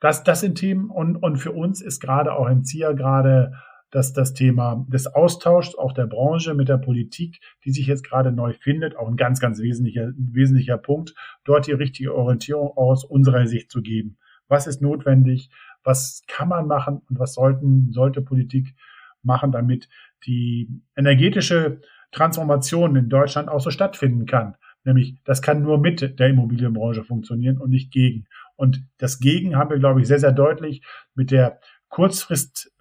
das, 0.00 0.22
das 0.22 0.40
sind 0.40 0.58
Themen 0.58 0.90
und, 0.90 1.16
und 1.16 1.38
für 1.38 1.52
uns 1.52 1.80
ist 1.80 2.00
gerade 2.00 2.34
auch 2.34 2.48
im 2.48 2.64
ZIA 2.64 2.92
gerade 2.92 3.54
dass 3.94 4.12
das 4.12 4.34
Thema 4.34 4.84
des 4.88 5.06
Austauschs 5.06 5.76
auch 5.76 5.92
der 5.92 6.08
Branche 6.08 6.54
mit 6.54 6.68
der 6.68 6.78
Politik, 6.78 7.38
die 7.64 7.70
sich 7.70 7.86
jetzt 7.86 8.02
gerade 8.02 8.32
neu 8.32 8.52
findet, 8.52 8.96
auch 8.96 9.06
ein 9.06 9.16
ganz, 9.16 9.38
ganz 9.38 9.60
wesentlicher, 9.60 10.10
wesentlicher 10.16 10.78
Punkt, 10.78 11.14
dort 11.44 11.68
die 11.68 11.72
richtige 11.72 12.12
Orientierung 12.12 12.76
aus 12.76 13.04
unserer 13.04 13.46
Sicht 13.46 13.70
zu 13.70 13.82
geben. 13.82 14.16
Was 14.48 14.66
ist 14.66 14.82
notwendig? 14.82 15.48
Was 15.84 16.24
kann 16.26 16.48
man 16.48 16.66
machen 16.66 17.02
und 17.08 17.20
was 17.20 17.34
sollten, 17.34 17.92
sollte 17.92 18.20
Politik 18.20 18.74
machen, 19.22 19.52
damit 19.52 19.88
die 20.26 20.68
energetische 20.96 21.80
Transformation 22.10 22.96
in 22.96 23.08
Deutschland 23.08 23.48
auch 23.48 23.60
so 23.60 23.70
stattfinden 23.70 24.26
kann? 24.26 24.56
Nämlich, 24.82 25.22
das 25.22 25.40
kann 25.40 25.62
nur 25.62 25.78
mit 25.78 26.18
der 26.18 26.28
Immobilienbranche 26.30 27.04
funktionieren 27.04 27.58
und 27.58 27.70
nicht 27.70 27.92
gegen. 27.92 28.26
Und 28.56 28.82
das 28.98 29.20
Gegen 29.20 29.54
haben 29.54 29.70
wir, 29.70 29.78
glaube 29.78 30.00
ich, 30.00 30.08
sehr, 30.08 30.18
sehr 30.18 30.32
deutlich 30.32 30.82
mit 31.14 31.30
der 31.30 31.60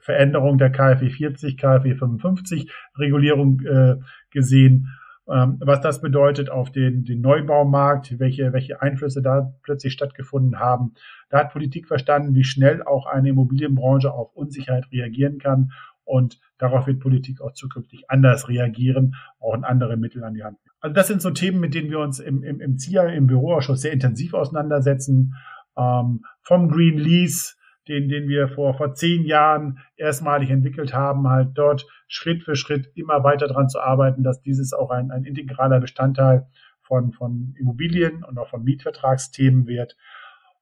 Kurzfristveränderung 0.03 0.57
der 0.57 0.71
KfW 0.71 1.09
40, 1.09 1.57
KfW 1.57 1.95
55 1.95 2.71
Regulierung 2.97 3.61
äh, 3.61 3.95
gesehen. 4.31 4.89
Ähm, 5.27 5.57
was 5.61 5.79
das 5.79 6.01
bedeutet 6.01 6.49
auf 6.49 6.71
den, 6.71 7.05
den 7.05 7.21
Neubaumarkt, 7.21 8.19
welche, 8.19 8.51
welche 8.51 8.81
Einflüsse 8.81 9.21
da 9.21 9.53
plötzlich 9.63 9.93
stattgefunden 9.93 10.59
haben. 10.59 10.93
Da 11.29 11.39
hat 11.39 11.53
Politik 11.53 11.87
verstanden, 11.87 12.35
wie 12.35 12.43
schnell 12.43 12.83
auch 12.83 13.05
eine 13.05 13.29
Immobilienbranche 13.29 14.11
auf 14.11 14.35
Unsicherheit 14.35 14.91
reagieren 14.91 15.39
kann. 15.39 15.71
Und 16.03 16.41
darauf 16.57 16.87
wird 16.87 16.99
Politik 16.99 17.39
auch 17.39 17.53
zukünftig 17.53 18.09
anders 18.09 18.49
reagieren, 18.49 19.15
auch 19.39 19.53
in 19.53 19.63
andere 19.63 19.95
Mittel 19.95 20.21
an 20.25 20.33
die 20.33 20.43
Hand. 20.43 20.57
Also 20.81 20.93
das 20.93 21.07
sind 21.07 21.21
so 21.21 21.31
Themen, 21.31 21.61
mit 21.61 21.73
denen 21.73 21.89
wir 21.89 21.99
uns 21.99 22.19
im, 22.19 22.43
im, 22.43 22.59
im 22.59 22.77
ZIA, 22.77 23.05
im 23.05 23.27
Büroausschuss 23.27 23.81
sehr 23.81 23.93
intensiv 23.93 24.33
auseinandersetzen. 24.33 25.35
Ähm, 25.77 26.25
vom 26.41 26.67
Green 26.67 26.97
Lease 26.97 27.53
den, 27.87 28.09
den 28.09 28.27
wir 28.27 28.47
vor, 28.47 28.75
vor 28.75 28.93
zehn 28.93 29.25
Jahren 29.25 29.79
erstmalig 29.95 30.49
entwickelt 30.49 30.93
haben, 30.93 31.29
halt 31.29 31.49
dort 31.55 31.85
Schritt 32.07 32.43
für 32.43 32.55
Schritt 32.55 32.91
immer 32.95 33.23
weiter 33.23 33.47
dran 33.47 33.69
zu 33.69 33.79
arbeiten, 33.79 34.23
dass 34.23 34.41
dieses 34.41 34.73
auch 34.73 34.89
ein, 34.89 35.11
ein 35.11 35.25
integraler 35.25 35.79
Bestandteil 35.79 36.47
von, 36.81 37.11
von 37.11 37.55
Immobilien 37.59 38.23
und 38.23 38.37
auch 38.37 38.49
von 38.49 38.63
Mietvertragsthemen 38.63 39.67
wird. 39.67 39.95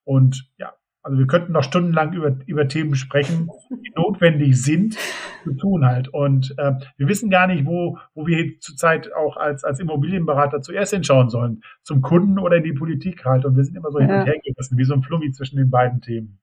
Und 0.03 0.49
ja, 0.57 0.73
also 1.03 1.17
wir 1.17 1.25
könnten 1.25 1.51
noch 1.51 1.63
stundenlang 1.63 2.13
über, 2.13 2.35
über 2.45 2.67
Themen 2.67 2.95
sprechen, 2.95 3.49
die 3.71 3.91
notwendig 3.95 4.61
sind 4.61 4.97
zu 5.43 5.53
tun 5.53 5.85
halt. 5.85 6.09
Und 6.09 6.53
äh, 6.57 6.73
wir 6.97 7.07
wissen 7.07 7.31
gar 7.31 7.47
nicht, 7.47 7.65
wo, 7.65 7.97
wo 8.13 8.27
wir 8.27 8.59
zurzeit 8.59 9.11
auch 9.13 9.37
als, 9.37 9.63
als 9.63 9.79
Immobilienberater 9.79 10.61
zuerst 10.61 10.93
hinschauen 10.93 11.29
sollen. 11.29 11.63
Zum 11.81 12.01
Kunden 12.01 12.37
oder 12.37 12.57
in 12.57 12.63
die 12.63 12.73
Politik 12.73 13.25
halt. 13.25 13.45
Und 13.45 13.55
wir 13.55 13.63
sind 13.63 13.75
immer 13.75 13.91
so 13.91 13.99
ja. 13.99 14.05
hin 14.05 14.15
und 14.15 14.25
her 14.25 14.39
gerissen, 14.43 14.77
wie 14.77 14.83
so 14.83 14.93
ein 14.93 15.01
Flummi 15.01 15.31
zwischen 15.31 15.57
den 15.57 15.71
beiden 15.71 16.01
Themen. 16.01 16.39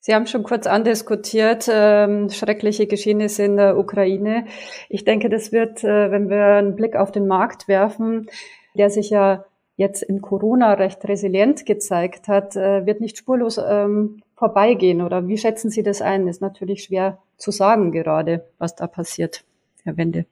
Sie 0.00 0.14
haben 0.14 0.26
schon 0.26 0.42
kurz 0.42 0.66
andiskutiert, 0.66 1.68
ähm, 1.70 2.30
schreckliche 2.30 2.86
Geschehnisse 2.86 3.42
in 3.42 3.56
der 3.56 3.76
Ukraine. 3.76 4.46
Ich 4.88 5.04
denke, 5.04 5.28
das 5.28 5.52
wird, 5.52 5.84
äh, 5.84 6.10
wenn 6.10 6.30
wir 6.30 6.44
einen 6.56 6.76
Blick 6.76 6.96
auf 6.96 7.12
den 7.12 7.26
Markt 7.26 7.68
werfen, 7.68 8.26
der 8.74 8.88
sich 8.88 9.10
ja 9.10 9.44
jetzt 9.76 10.02
in 10.02 10.22
Corona 10.22 10.72
recht 10.72 11.04
resilient 11.06 11.66
gezeigt 11.66 12.26
hat, 12.26 12.56
äh, 12.56 12.86
wird 12.86 13.00
nicht 13.00 13.18
spurlos 13.18 13.58
ähm, 13.58 14.22
vorbeigehen. 14.34 15.02
Oder 15.02 15.28
wie 15.28 15.36
schätzen 15.36 15.70
Sie 15.70 15.82
das 15.82 16.00
ein? 16.00 16.26
Ist 16.26 16.40
natürlich 16.40 16.84
schwer 16.84 17.18
zu 17.36 17.50
sagen 17.50 17.92
gerade, 17.92 18.46
was 18.58 18.74
da 18.74 18.86
passiert, 18.86 19.44
Herr 19.84 19.96
Wende. 19.96 20.26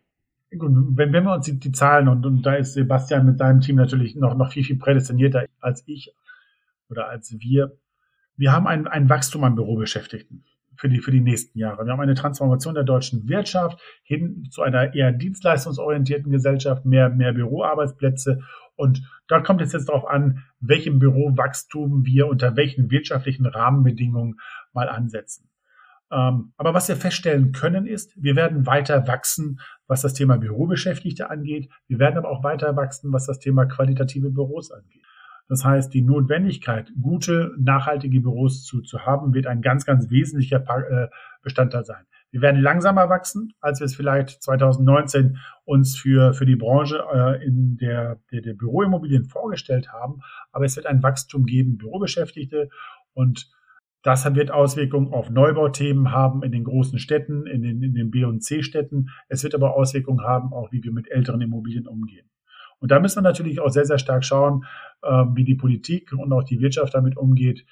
Gut, 0.56 0.70
wenn, 0.72 1.12
wenn 1.12 1.24
wir 1.24 1.34
uns 1.34 1.46
die, 1.46 1.58
die 1.58 1.72
Zahlen 1.72 2.08
und, 2.08 2.24
und 2.24 2.42
da 2.42 2.54
ist 2.54 2.74
Sebastian 2.74 3.26
mit 3.26 3.38
seinem 3.38 3.60
Team 3.60 3.76
natürlich 3.76 4.16
noch, 4.16 4.36
noch 4.36 4.52
viel, 4.52 4.64
viel 4.64 4.78
prädestinierter 4.78 5.44
als 5.60 5.82
ich 5.86 6.14
oder 6.88 7.08
als 7.08 7.36
wir 7.38 7.76
wir 8.36 8.52
haben 8.52 8.66
ein, 8.66 8.86
ein 8.86 9.08
Wachstum 9.08 9.44
an 9.44 9.54
Bürobeschäftigten 9.54 10.44
für 10.76 10.88
die, 10.88 11.00
für 11.00 11.10
die 11.10 11.20
nächsten 11.20 11.58
Jahre. 11.58 11.84
Wir 11.84 11.92
haben 11.92 12.00
eine 12.00 12.14
Transformation 12.14 12.74
der 12.74 12.84
deutschen 12.84 13.28
Wirtschaft 13.28 13.80
hin 14.02 14.46
zu 14.50 14.62
einer 14.62 14.94
eher 14.94 15.12
dienstleistungsorientierten 15.12 16.30
Gesellschaft, 16.30 16.84
mehr, 16.84 17.08
mehr 17.08 17.32
Büroarbeitsplätze. 17.32 18.42
Und 18.76 19.02
da 19.28 19.40
kommt 19.40 19.62
es 19.62 19.72
jetzt 19.72 19.88
darauf 19.88 20.06
an, 20.06 20.44
welchem 20.60 20.98
Bürowachstum 20.98 22.04
wir 22.04 22.28
unter 22.28 22.56
welchen 22.56 22.90
wirtschaftlichen 22.90 23.46
Rahmenbedingungen 23.46 24.38
mal 24.72 24.88
ansetzen. 24.88 25.48
Ähm, 26.12 26.52
aber 26.56 26.74
was 26.74 26.88
wir 26.88 26.96
feststellen 26.96 27.52
können, 27.52 27.86
ist, 27.86 28.12
wir 28.22 28.36
werden 28.36 28.66
weiter 28.66 29.08
wachsen, 29.08 29.60
was 29.88 30.02
das 30.02 30.14
Thema 30.14 30.36
Bürobeschäftigte 30.36 31.30
angeht. 31.30 31.68
Wir 31.88 31.98
werden 31.98 32.18
aber 32.18 32.28
auch 32.28 32.44
weiter 32.44 32.76
wachsen, 32.76 33.12
was 33.12 33.26
das 33.26 33.40
Thema 33.40 33.66
qualitative 33.66 34.30
Büros 34.30 34.70
angeht. 34.70 35.02
Das 35.48 35.64
heißt, 35.64 35.94
die 35.94 36.02
Notwendigkeit, 36.02 36.92
gute, 37.00 37.54
nachhaltige 37.58 38.20
Büros 38.20 38.64
zu, 38.64 38.82
zu 38.82 39.06
haben, 39.06 39.32
wird 39.32 39.46
ein 39.46 39.62
ganz, 39.62 39.86
ganz 39.86 40.10
wesentlicher 40.10 40.58
äh, 40.58 41.08
Bestandteil 41.42 41.84
sein. 41.84 42.04
Wir 42.32 42.42
werden 42.42 42.60
langsamer 42.60 43.08
wachsen, 43.08 43.54
als 43.60 43.80
wir 43.80 43.84
es 43.84 43.94
vielleicht 43.94 44.42
2019 44.42 45.38
uns 45.64 45.96
für, 45.96 46.34
für 46.34 46.44
die 46.44 46.56
Branche 46.56 47.02
äh, 47.12 47.44
in 47.44 47.76
der, 47.76 48.20
der, 48.32 48.42
der 48.42 48.54
Büroimmobilien 48.54 49.24
vorgestellt 49.24 49.92
haben. 49.92 50.20
Aber 50.50 50.64
es 50.64 50.76
wird 50.76 50.86
ein 50.86 51.02
Wachstum 51.02 51.46
geben, 51.46 51.78
Bürobeschäftigte 51.78 52.68
und 53.14 53.48
das 54.02 54.24
wird 54.36 54.52
Auswirkungen 54.52 55.12
auf 55.12 55.30
Neubauthemen 55.30 56.12
haben 56.12 56.44
in 56.44 56.52
den 56.52 56.62
großen 56.62 56.98
Städten, 56.98 57.46
in 57.46 57.62
den, 57.62 57.82
in 57.82 57.94
den 57.94 58.10
B- 58.10 58.24
und 58.24 58.40
C-Städten. 58.40 59.08
Es 59.28 59.42
wird 59.42 59.54
aber 59.54 59.74
Auswirkungen 59.74 60.24
haben, 60.24 60.52
auch 60.52 60.70
wie 60.70 60.84
wir 60.84 60.92
mit 60.92 61.10
älteren 61.10 61.40
Immobilien 61.40 61.88
umgehen. 61.88 62.30
Und 62.80 62.90
da 62.90 63.00
müssen 63.00 63.18
wir 63.18 63.22
natürlich 63.22 63.60
auch 63.60 63.70
sehr, 63.70 63.84
sehr 63.84 63.98
stark 63.98 64.24
schauen, 64.24 64.64
ähm, 65.02 65.32
wie 65.34 65.44
die 65.44 65.54
Politik 65.54 66.12
und 66.12 66.32
auch 66.32 66.44
die 66.44 66.60
Wirtschaft 66.60 66.94
damit 66.94 67.16
umgeht. 67.16 67.66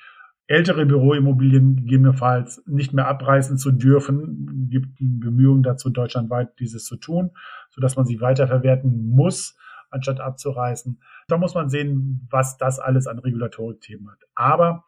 Ältere 0.46 0.84
Büroimmobilien 0.84 1.76
gegebenenfalls 1.76 2.62
nicht 2.66 2.92
mehr 2.92 3.08
abreißen 3.08 3.56
zu 3.56 3.72
dürfen. 3.72 4.66
Es 4.66 4.70
gibt 4.70 4.88
Bemühungen 4.98 5.62
dazu, 5.62 5.88
deutschlandweit 5.90 6.58
dieses 6.58 6.84
zu 6.84 6.96
tun, 6.96 7.30
sodass 7.70 7.96
man 7.96 8.04
sie 8.04 8.20
weiterverwerten 8.20 9.08
muss, 9.08 9.56
anstatt 9.90 10.20
abzureißen. 10.20 11.00
Da 11.28 11.38
muss 11.38 11.54
man 11.54 11.70
sehen, 11.70 12.26
was 12.30 12.58
das 12.58 12.78
alles 12.78 13.06
an 13.06 13.18
Regulatorik-Themen 13.18 14.10
hat. 14.10 14.18
Aber 14.34 14.84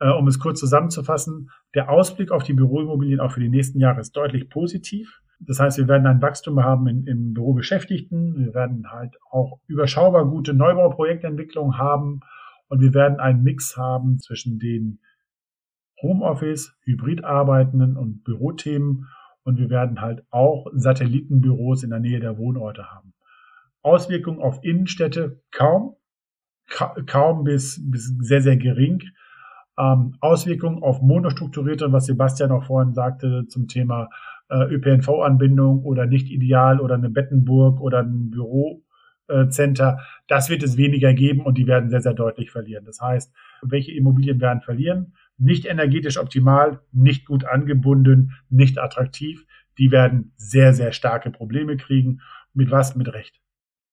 äh, 0.00 0.08
um 0.10 0.26
es 0.28 0.38
kurz 0.38 0.60
zusammenzufassen, 0.60 1.50
der 1.74 1.90
Ausblick 1.90 2.30
auf 2.30 2.44
die 2.44 2.54
Büroimmobilien 2.54 3.20
auch 3.20 3.32
für 3.32 3.40
die 3.40 3.48
nächsten 3.48 3.80
Jahre 3.80 4.00
ist 4.00 4.16
deutlich 4.16 4.48
positiv. 4.48 5.20
Das 5.40 5.60
heißt, 5.60 5.78
wir 5.78 5.88
werden 5.88 6.06
ein 6.06 6.20
Wachstum 6.20 6.62
haben 6.62 6.86
in, 6.88 7.06
im 7.06 7.34
Büro 7.34 7.54
Beschäftigten. 7.54 8.36
Wir 8.36 8.54
werden 8.54 8.90
halt 8.90 9.16
auch 9.30 9.60
überschaubar 9.66 10.24
gute 10.26 10.52
Neubauprojektentwicklung 10.52 11.78
haben. 11.78 12.20
Und 12.68 12.80
wir 12.80 12.92
werden 12.92 13.20
einen 13.20 13.42
Mix 13.42 13.76
haben 13.76 14.18
zwischen 14.18 14.58
den 14.58 15.00
Homeoffice, 16.02 16.76
Hybridarbeitenden 16.82 17.96
und 17.96 18.24
Bürothemen. 18.24 19.06
Und 19.44 19.58
wir 19.58 19.70
werden 19.70 20.00
halt 20.00 20.24
auch 20.30 20.66
Satellitenbüros 20.74 21.82
in 21.82 21.90
der 21.90 22.00
Nähe 22.00 22.20
der 22.20 22.36
Wohnorte 22.36 22.90
haben. 22.90 23.14
Auswirkungen 23.82 24.40
auf 24.40 24.62
Innenstädte 24.62 25.40
kaum, 25.50 25.96
kaum 27.06 27.44
bis, 27.44 27.80
bis 27.90 28.12
sehr, 28.20 28.42
sehr 28.42 28.56
gering. 28.56 29.02
Ähm, 29.78 30.16
Auswirkungen 30.20 30.82
auf 30.82 31.00
monostrukturierte, 31.00 31.92
was 31.92 32.06
Sebastian 32.06 32.50
auch 32.50 32.64
vorhin 32.64 32.94
sagte 32.94 33.46
zum 33.46 33.68
Thema 33.68 34.10
äh, 34.50 34.74
ÖPNV-Anbindung 34.74 35.84
oder 35.84 36.06
nicht 36.06 36.30
ideal 36.30 36.80
oder 36.80 36.94
eine 36.94 37.10
Bettenburg 37.10 37.80
oder 37.80 38.00
ein 38.00 38.30
Bürocenter, 38.30 39.98
das 40.26 40.48
wird 40.48 40.62
es 40.62 40.76
weniger 40.76 41.12
geben 41.12 41.42
und 41.42 41.58
die 41.58 41.66
werden 41.66 41.90
sehr, 41.90 42.00
sehr 42.00 42.14
deutlich 42.14 42.50
verlieren. 42.50 42.84
Das 42.84 43.00
heißt, 43.00 43.32
welche 43.62 43.92
Immobilien 43.92 44.40
werden 44.40 44.60
verlieren? 44.60 45.14
Nicht 45.36 45.66
energetisch 45.66 46.18
optimal, 46.18 46.80
nicht 46.92 47.26
gut 47.26 47.44
angebunden, 47.44 48.32
nicht 48.48 48.78
attraktiv. 48.78 49.46
Die 49.78 49.92
werden 49.92 50.32
sehr, 50.36 50.74
sehr 50.74 50.92
starke 50.92 51.30
Probleme 51.30 51.76
kriegen. 51.76 52.20
Mit 52.54 52.70
was? 52.70 52.96
Mit 52.96 53.12
Recht. 53.12 53.40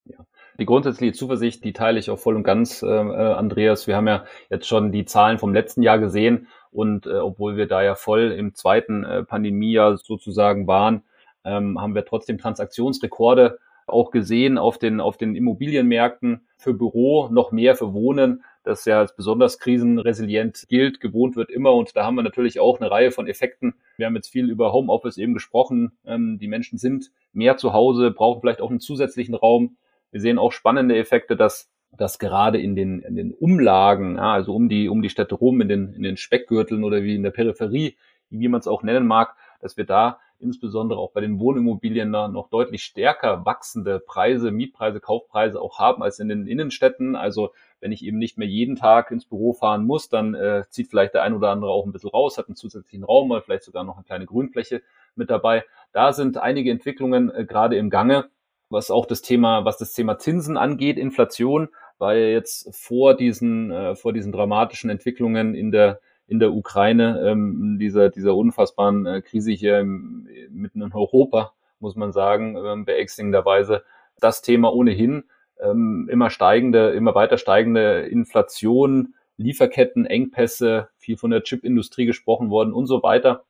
Ja. 0.06 0.26
Die 0.58 0.66
grundsätzliche 0.66 1.14
Zuversicht, 1.14 1.64
die 1.64 1.74
teile 1.74 2.00
ich 2.00 2.10
auch 2.10 2.18
voll 2.18 2.36
und 2.36 2.44
ganz, 2.44 2.82
äh, 2.82 2.88
äh 2.88 3.34
Andreas. 3.34 3.88
Wir 3.88 3.96
haben 3.96 4.08
ja 4.08 4.26
jetzt 4.50 4.68
schon 4.68 4.92
die 4.92 5.06
Zahlen 5.06 5.38
vom 5.38 5.54
letzten 5.54 5.84
Jahr 5.84 6.00
gesehen 6.00 6.48
und 6.72 7.06
äh, 7.06 7.14
obwohl 7.14 7.58
wir 7.58 7.68
da 7.68 7.84
ja 7.84 7.96
voll 7.96 8.32
im 8.32 8.54
zweiten 8.54 9.04
äh, 9.04 9.24
Pandemiejahr 9.24 9.98
sozusagen 9.98 10.68
waren, 10.68 11.04
ähm, 11.44 11.80
haben 11.80 11.96
wir 11.96 12.06
trotzdem 12.06 12.38
Transaktionsrekorde 12.38 13.60
auch 13.88 14.12
gesehen 14.12 14.58
auf 14.58 14.78
den, 14.78 15.00
auf 15.00 15.18
den 15.18 15.36
Immobilienmärkten 15.36 16.48
für 16.58 16.74
Büro, 16.74 17.30
noch 17.30 17.52
mehr 17.52 17.76
für 17.76 17.94
Wohnen, 17.94 18.44
das 18.64 18.86
ja 18.86 19.00
als 19.00 19.16
besonders 19.16 19.60
krisenresilient 19.60 20.66
gilt, 20.68 21.00
gewohnt 21.00 21.36
wird 21.36 21.52
immer. 21.52 21.74
Und 21.74 21.96
da 21.96 22.04
haben 22.04 22.16
wir 22.16 22.24
natürlich 22.24 22.60
auch 22.60 22.80
eine 22.80 22.90
Reihe 22.90 23.12
von 23.12 23.28
Effekten. 23.28 23.76
Wir 23.98 24.08
haben 24.08 24.16
jetzt 24.16 24.30
viel 24.30 24.50
über 24.50 24.74
Homeoffice 24.74 25.18
eben 25.18 25.34
gesprochen. 25.34 25.92
Ähm, 26.06 26.40
die 26.40 26.48
Menschen 26.48 26.80
sind 26.80 27.12
mehr 27.32 27.58
zu 27.58 27.74
Hause, 27.74 28.10
brauchen 28.12 28.42
vielleicht 28.42 28.62
auch 28.62 28.72
einen 28.72 28.80
zusätzlichen 28.80 29.36
Raum. 29.36 29.78
Wir 30.12 30.22
sehen 30.22 30.40
auch 30.40 30.52
spannende 30.52 30.98
Effekte, 30.98 31.36
dass 31.36 31.70
dass 31.98 32.20
gerade 32.20 32.60
in 32.60 32.76
den, 32.76 33.02
in 33.02 33.16
den 33.16 33.34
Umlagen, 33.34 34.16
ja, 34.16 34.34
also 34.34 34.56
um 34.56 34.70
die, 34.70 34.90
um 34.90 35.02
die 35.02 35.10
Städte 35.10 35.36
rum, 35.36 35.62
in 35.62 35.68
den, 35.68 35.94
in 35.94 36.04
den 36.04 36.18
Speckgürteln 36.18 36.84
oder 36.84 37.04
wie 37.04 37.16
in 37.16 37.24
der 37.24 37.32
Peripherie, 37.32 37.96
wie 38.30 38.48
man 38.48 38.60
es 38.60 38.68
auch 38.68 38.84
nennen 38.84 39.08
mag, 39.08 39.36
dass 39.62 39.78
wir 39.78 39.86
da 39.86 40.20
insbesondere 40.40 41.00
auch 41.00 41.12
bei 41.12 41.22
den 41.22 41.40
Wohnimmobilien 41.40 42.12
noch 42.12 42.50
deutlich 42.50 42.84
stärker 42.84 43.46
wachsende 43.46 44.00
Preise, 44.00 44.52
Mietpreise, 44.52 45.00
Kaufpreise 45.00 45.62
auch 45.62 45.80
haben 45.80 46.04
als 46.04 46.20
in 46.20 46.28
den 46.28 46.46
Innenstädten. 46.46 47.16
Also 47.16 47.52
wenn 47.80 47.92
ich 47.92 48.04
eben 48.04 48.18
nicht 48.18 48.38
mehr 48.38 48.48
jeden 48.48 48.76
Tag 48.76 49.12
ins 49.12 49.26
Büro 49.26 49.54
fahren 49.54 49.86
muss, 49.86 50.10
dann 50.10 50.34
äh, 50.34 50.64
zieht 50.70 50.90
vielleicht 50.90 51.14
der 51.14 51.24
ein 51.24 51.34
oder 51.34 51.50
andere 51.50 51.72
auch 51.72 51.86
ein 51.86 51.92
bisschen 51.92 52.10
raus, 52.10 52.38
hat 52.38 52.48
einen 52.48 52.56
zusätzlichen 52.56 53.06
Raum 53.06 53.32
oder 53.32 53.42
vielleicht 53.42 53.64
sogar 53.64 53.84
noch 53.84 53.96
eine 53.96 54.04
kleine 54.04 54.26
Grünfläche 54.26 54.82
mit 55.16 55.30
dabei. 55.30 55.64
Da 55.92 56.12
sind 56.14 56.38
einige 56.38 56.72
Entwicklungen 56.72 57.34
äh, 57.34 57.46
gerade 57.46 57.78
im 57.78 57.90
Gange, 57.90 58.30
was 58.70 58.92
auch 58.92 59.06
das 59.06 59.22
Thema, 59.22 59.64
was 59.66 59.78
das 59.78 59.94
Thema 59.94 60.18
Zinsen 60.18 60.58
angeht, 60.58 60.98
Inflation, 60.98 61.70
war 61.98 62.16
ja 62.16 62.28
jetzt 62.28 62.74
vor 62.76 63.16
diesen, 63.16 63.72
äh, 63.72 63.96
vor 63.96 64.14
diesen 64.14 64.32
dramatischen 64.32 64.90
Entwicklungen 64.90 65.56
in 65.56 65.72
der, 65.72 66.00
in 66.28 66.40
der 66.40 66.54
Ukraine, 66.54 67.22
ähm, 67.26 67.78
dieser, 67.80 68.10
dieser 68.10 68.36
unfassbaren 68.36 69.06
äh, 69.06 69.22
Krise 69.22 69.52
hier 69.52 69.80
im, 69.80 70.28
mitten 70.50 70.82
in 70.82 70.94
Europa, 70.94 71.54
muss 71.80 71.96
man 71.96 72.12
sagen, 72.12 72.58
ähm, 72.58 72.86
beängstigenderweise, 72.86 73.84
das 74.20 74.42
Thema 74.42 74.74
ohnehin, 74.74 75.26
ähm, 75.60 76.10
immer 76.12 76.30
steigende, 76.30 76.92
immer 76.92 77.16
weiter 77.16 77.38
steigende 77.38 78.02
Inflation, 78.02 79.16
Lieferketten, 79.38 80.06
Engpässe, 80.06 80.90
viel 80.98 81.18
von 81.18 81.32
der 81.32 81.44
Chipindustrie 81.44 82.06
gesprochen 82.06 82.50
worden 82.50 82.74
und 82.74 82.88
so 82.88 83.04
weiter. 83.04 83.44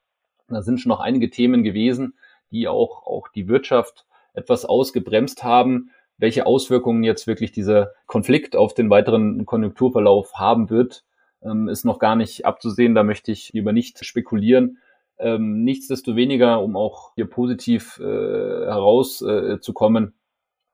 Da 0.47 0.61
sind 0.61 0.79
schon 0.79 0.89
noch 0.89 0.99
einige 0.99 1.29
Themen 1.29 1.63
gewesen, 1.63 2.15
die 2.51 2.67
auch, 2.67 3.05
auch 3.05 3.27
die 3.29 3.47
Wirtschaft 3.47 4.05
etwas 4.33 4.65
ausgebremst 4.65 5.43
haben. 5.43 5.91
Welche 6.17 6.45
Auswirkungen 6.45 7.03
jetzt 7.03 7.27
wirklich 7.27 7.51
dieser 7.51 7.91
Konflikt 8.05 8.55
auf 8.55 8.73
den 8.73 8.89
weiteren 8.89 9.45
Konjunkturverlauf 9.45 10.35
haben 10.35 10.69
wird, 10.69 11.03
ähm, 11.43 11.67
ist 11.67 11.85
noch 11.85 11.99
gar 11.99 12.15
nicht 12.15 12.45
abzusehen. 12.45 12.95
Da 12.95 13.03
möchte 13.03 13.31
ich 13.31 13.51
lieber 13.53 13.73
nicht 13.73 14.05
spekulieren. 14.05 14.77
Ähm, 15.17 15.63
nichtsdestoweniger, 15.63 16.61
um 16.61 16.75
auch 16.75 17.13
hier 17.15 17.29
positiv 17.29 17.99
äh, 17.99 18.03
herauszukommen, 18.03 20.07
äh, 20.07 20.11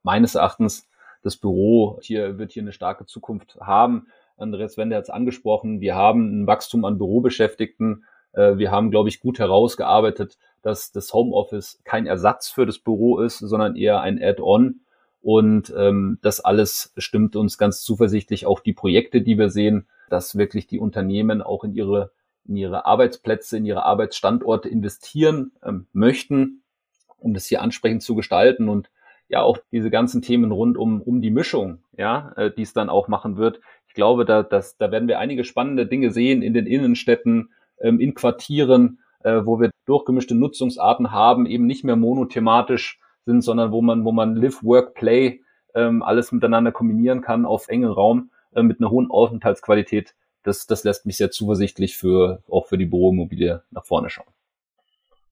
meines 0.04 0.36
Erachtens, 0.36 0.88
das 1.24 1.38
Büro 1.38 2.00
hier 2.02 2.40
wird 2.40 2.52
hier 2.52 2.64
eine 2.64 2.72
starke 2.72 3.06
Zukunft 3.06 3.58
haben. 3.62 4.08
Andreas 4.38 4.78
Wende 4.78 4.96
hat 4.96 5.04
es 5.04 5.10
angesprochen. 5.10 5.80
Wir 5.80 5.96
haben 5.96 6.42
ein 6.42 6.48
Wachstum 6.48 6.86
an 6.86 6.98
Bürobeschäftigten. 6.98 8.06
Äh, 8.34 8.58
wir 8.58 8.72
haben, 8.72 8.92
glaube 8.92 9.10
ich, 9.10 9.20
gut 9.20 9.40
herausgearbeitet, 9.40 10.38
dass 10.62 10.92
das 10.92 11.14
Homeoffice 11.14 11.80
kein 11.84 12.08
Ersatz 12.08 12.50
für 12.50 12.66
das 12.66 12.80
Büro 12.80 13.20
ist, 13.20 13.40
sondern 13.40 13.76
eher 13.76 14.02
ein 14.02 14.22
Add-on. 14.22 14.82
Und 15.22 15.74
ähm, 15.78 16.18
das 16.22 16.40
alles 16.40 16.94
stimmt 16.98 17.36
uns 17.36 17.58
ganz 17.58 17.82
zuversichtlich. 17.84 18.46
Auch 18.46 18.60
die 18.60 18.74
Projekte, 18.74 19.22
die 19.22 19.38
wir 19.38 19.50
sehen, 19.50 19.88
dass 20.10 20.38
wirklich 20.38 20.68
die 20.68 20.80
Unternehmen 20.80 21.42
auch 21.42 21.64
in 21.64 21.74
ihre, 21.74 22.12
in 22.48 22.58
ihre 22.58 22.86
Arbeitsplätze, 22.86 23.58
in 23.58 23.66
ihre 23.66 23.86
Arbeitsstandorte 23.86 24.68
investieren 24.68 25.52
ähm, 25.64 25.88
möchten, 25.94 26.64
um 27.18 27.34
das 27.34 27.46
hier 27.46 27.62
ansprechend 27.62 28.02
zu 28.02 28.16
gestalten. 28.16 28.68
Und 28.68 28.90
ja, 29.30 29.44
auch 29.44 29.60
diese 29.72 29.92
ganzen 29.92 30.22
Themen 30.22 30.52
rund 30.52 30.78
um, 30.78 31.02
um 31.02 31.22
die 31.22 31.32
Mischung, 31.32 31.84
ja, 31.98 32.34
äh, 32.36 32.52
die 32.52 32.64
es 32.64 32.74
dann 32.74 32.90
auch 32.90 33.08
machen 33.08 33.38
wird. 33.38 33.62
Ich 33.88 33.94
glaube, 33.94 34.26
da, 34.26 34.42
das, 34.42 34.78
da 34.78 34.92
werden 34.92 35.08
wir 35.08 35.20
einige 35.20 35.44
spannende 35.44 35.86
Dinge 35.86 36.12
sehen 36.12 36.42
in 36.42 36.54
den 36.54 36.66
Innenstädten, 36.66 37.52
ähm, 37.80 38.00
in 38.00 38.16
Quartieren, 38.16 39.00
äh, 39.24 39.42
wo 39.46 39.60
wir 39.60 39.72
durchgemischte 39.86 40.36
Nutzungsarten 40.36 41.12
haben, 41.12 41.46
eben 41.46 41.66
nicht 41.66 41.84
mehr 41.84 41.96
monothematisch 41.96 43.00
sind, 43.26 43.42
sondern 43.42 43.72
wo 43.72 43.82
man, 43.82 44.04
wo 44.06 44.12
man 44.12 44.36
Live, 44.36 44.64
Work, 44.64 44.96
Play 44.96 45.42
ähm, 45.76 46.04
alles 46.04 46.32
miteinander 46.32 46.72
kombinieren 46.72 47.22
kann 47.22 47.46
auf 47.46 47.68
engen 47.68 47.92
Raum 47.92 48.32
äh, 48.54 48.64
mit 48.64 48.80
einer 48.80 48.90
hohen 48.90 49.10
Aufenthaltsqualität. 49.10 50.16
Das, 50.44 50.66
das 50.66 50.84
lässt 50.84 51.06
mich 51.06 51.18
sehr 51.18 51.32
zuversichtlich 51.32 51.98
für 51.98 52.44
auch 52.50 52.68
für 52.68 52.78
die 52.78 52.86
Büroimmobilie 52.86 53.64
nach 53.72 53.86
vorne 53.86 54.10
schauen. 54.10 54.28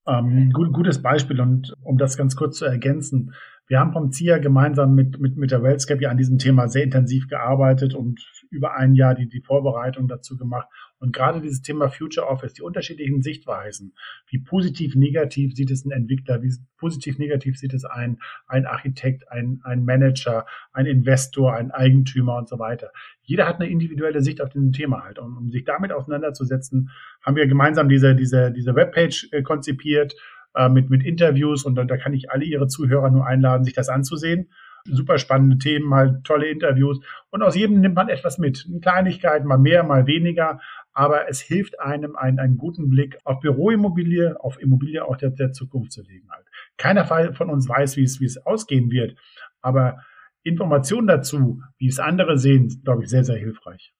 Ähm, 0.07 0.51
gut, 0.53 0.71
gutes 0.73 1.01
Beispiel 1.01 1.39
und 1.41 1.75
um 1.83 1.97
das 1.97 2.17
ganz 2.17 2.35
kurz 2.35 2.57
zu 2.57 2.65
ergänzen, 2.65 3.33
wir 3.67 3.79
haben 3.79 3.93
vom 3.93 4.11
ZIA 4.11 4.39
gemeinsam 4.39 4.95
mit, 4.95 5.19
mit, 5.19 5.37
mit 5.37 5.51
der 5.51 5.61
Wellscape 5.61 6.01
ja 6.01 6.09
an 6.09 6.17
diesem 6.17 6.39
Thema 6.39 6.67
sehr 6.67 6.83
intensiv 6.83 7.27
gearbeitet 7.27 7.93
und 7.93 8.19
über 8.49 8.75
ein 8.75 8.95
Jahr 8.95 9.13
die, 9.13 9.29
die 9.29 9.41
Vorbereitung 9.41 10.07
dazu 10.07 10.37
gemacht. 10.37 10.67
Und 10.99 11.13
gerade 11.13 11.41
dieses 11.41 11.61
Thema 11.61 11.89
Future 11.89 12.27
Office, 12.27 12.53
die 12.53 12.61
unterschiedlichen 12.61 13.21
Sichtweisen, 13.21 13.93
wie 14.27 14.39
positiv, 14.39 14.95
negativ 14.95 15.55
sieht 15.55 15.71
es 15.71 15.85
ein 15.85 15.91
Entwickler, 15.91 16.41
wie 16.41 16.53
positiv, 16.77 17.17
negativ 17.17 17.57
sieht 17.57 17.73
es 17.73 17.85
ein, 17.85 18.19
ein 18.47 18.65
Architekt, 18.65 19.31
ein, 19.31 19.61
ein 19.63 19.85
Manager, 19.85 20.45
ein 20.73 20.85
Investor, 20.85 21.53
ein 21.53 21.71
Eigentümer 21.71 22.37
und 22.37 22.49
so 22.49 22.59
weiter. 22.59 22.91
Jeder 23.21 23.47
hat 23.47 23.59
eine 23.59 23.69
individuelle 23.69 24.21
Sicht 24.21 24.41
auf 24.41 24.49
dieses 24.49 24.71
Thema 24.71 25.03
halt. 25.03 25.19
Und 25.19 25.37
um 25.37 25.49
sich 25.49 25.63
damit 25.63 25.91
auseinanderzusetzen, 25.91 26.89
haben 27.21 27.35
wir 27.35 27.47
gemeinsam 27.47 27.89
diese, 27.89 28.15
diese, 28.15 28.51
diese 28.51 28.75
Webpage 28.75 29.29
äh, 29.31 29.41
konzipiert, 29.41 30.15
äh, 30.55 30.67
mit, 30.67 30.89
mit 30.89 31.03
Interviews 31.03 31.63
und 31.63 31.75
da, 31.75 31.83
da 31.83 31.97
kann 31.97 32.13
ich 32.13 32.31
alle 32.31 32.43
Ihre 32.43 32.67
Zuhörer 32.67 33.09
nur 33.11 33.25
einladen, 33.25 33.63
sich 33.63 33.73
das 33.73 33.89
anzusehen. 33.89 34.49
Super 34.85 35.19
spannende 35.19 35.57
Themen, 35.57 35.93
halt 35.93 36.23
tolle 36.23 36.47
Interviews 36.47 36.99
und 37.29 37.43
aus 37.43 37.55
jedem 37.55 37.81
nimmt 37.81 37.95
man 37.95 38.09
etwas 38.09 38.39
mit. 38.39 38.67
Kleinigkeiten, 38.81 39.47
mal 39.47 39.59
mehr, 39.59 39.83
mal 39.83 40.07
weniger, 40.07 40.59
aber 40.93 41.29
es 41.29 41.41
hilft 41.41 41.79
einem, 41.79 42.15
einen, 42.15 42.39
einen 42.39 42.57
guten 42.57 42.89
Blick 42.89 43.17
auf 43.23 43.39
Büroimmobilie, 43.39 44.35
auf 44.39 44.59
Immobilie 44.59 45.05
auch 45.05 45.17
der, 45.17 45.29
der 45.31 45.51
Zukunft 45.51 45.91
zu 45.91 46.01
legen 46.01 46.27
halt. 46.29 46.45
Keiner 46.77 47.05
von 47.05 47.49
uns 47.49 47.69
weiß, 47.69 47.97
wie 47.97 48.03
es, 48.03 48.19
wie 48.19 48.25
es 48.25 48.45
ausgehen 48.45 48.91
wird, 48.91 49.17
aber 49.61 49.97
Informationen 50.43 51.07
dazu, 51.07 51.61
wie 51.77 51.87
es 51.87 51.99
andere 51.99 52.37
sehen, 52.37 52.81
glaube 52.83 53.03
ich, 53.03 53.09
sehr, 53.09 53.23
sehr 53.23 53.37
hilfreich. 53.37 53.93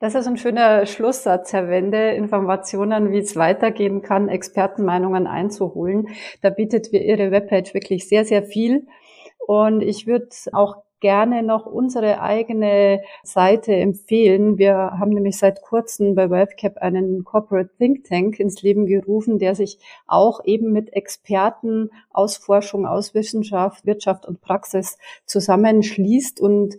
Das 0.00 0.14
ist 0.14 0.26
ein 0.26 0.36
schöner 0.36 0.86
Schlusssatz, 0.86 1.52
Herr 1.52 1.68
Wende, 1.68 2.10
Informationen, 2.10 3.10
wie 3.10 3.18
es 3.18 3.36
weitergehen 3.36 4.02
kann, 4.02 4.28
Expertenmeinungen 4.28 5.26
einzuholen. 5.26 6.08
Da 6.42 6.50
bietet 6.50 6.92
Ihre 6.92 7.30
Webpage 7.30 7.74
wirklich 7.74 8.08
sehr, 8.08 8.24
sehr 8.24 8.42
viel. 8.42 8.86
Und 9.46 9.82
ich 9.82 10.06
würde 10.06 10.28
auch 10.52 10.83
gerne 11.00 11.42
noch 11.42 11.66
unsere 11.66 12.20
eigene 12.20 13.02
Seite 13.22 13.74
empfehlen. 13.74 14.58
Wir 14.58 14.74
haben 14.74 15.10
nämlich 15.10 15.38
seit 15.38 15.62
kurzem 15.62 16.14
bei 16.14 16.30
WealthCap 16.30 16.78
einen 16.78 17.24
Corporate 17.24 17.70
Think 17.78 18.04
Tank 18.04 18.40
ins 18.40 18.62
Leben 18.62 18.86
gerufen, 18.86 19.38
der 19.38 19.54
sich 19.54 19.78
auch 20.06 20.44
eben 20.44 20.72
mit 20.72 20.92
Experten 20.92 21.90
aus 22.10 22.36
Forschung, 22.36 22.86
aus 22.86 23.14
Wissenschaft, 23.14 23.84
Wirtschaft 23.84 24.26
und 24.26 24.40
Praxis 24.40 24.98
zusammenschließt 25.26 26.40
und 26.40 26.76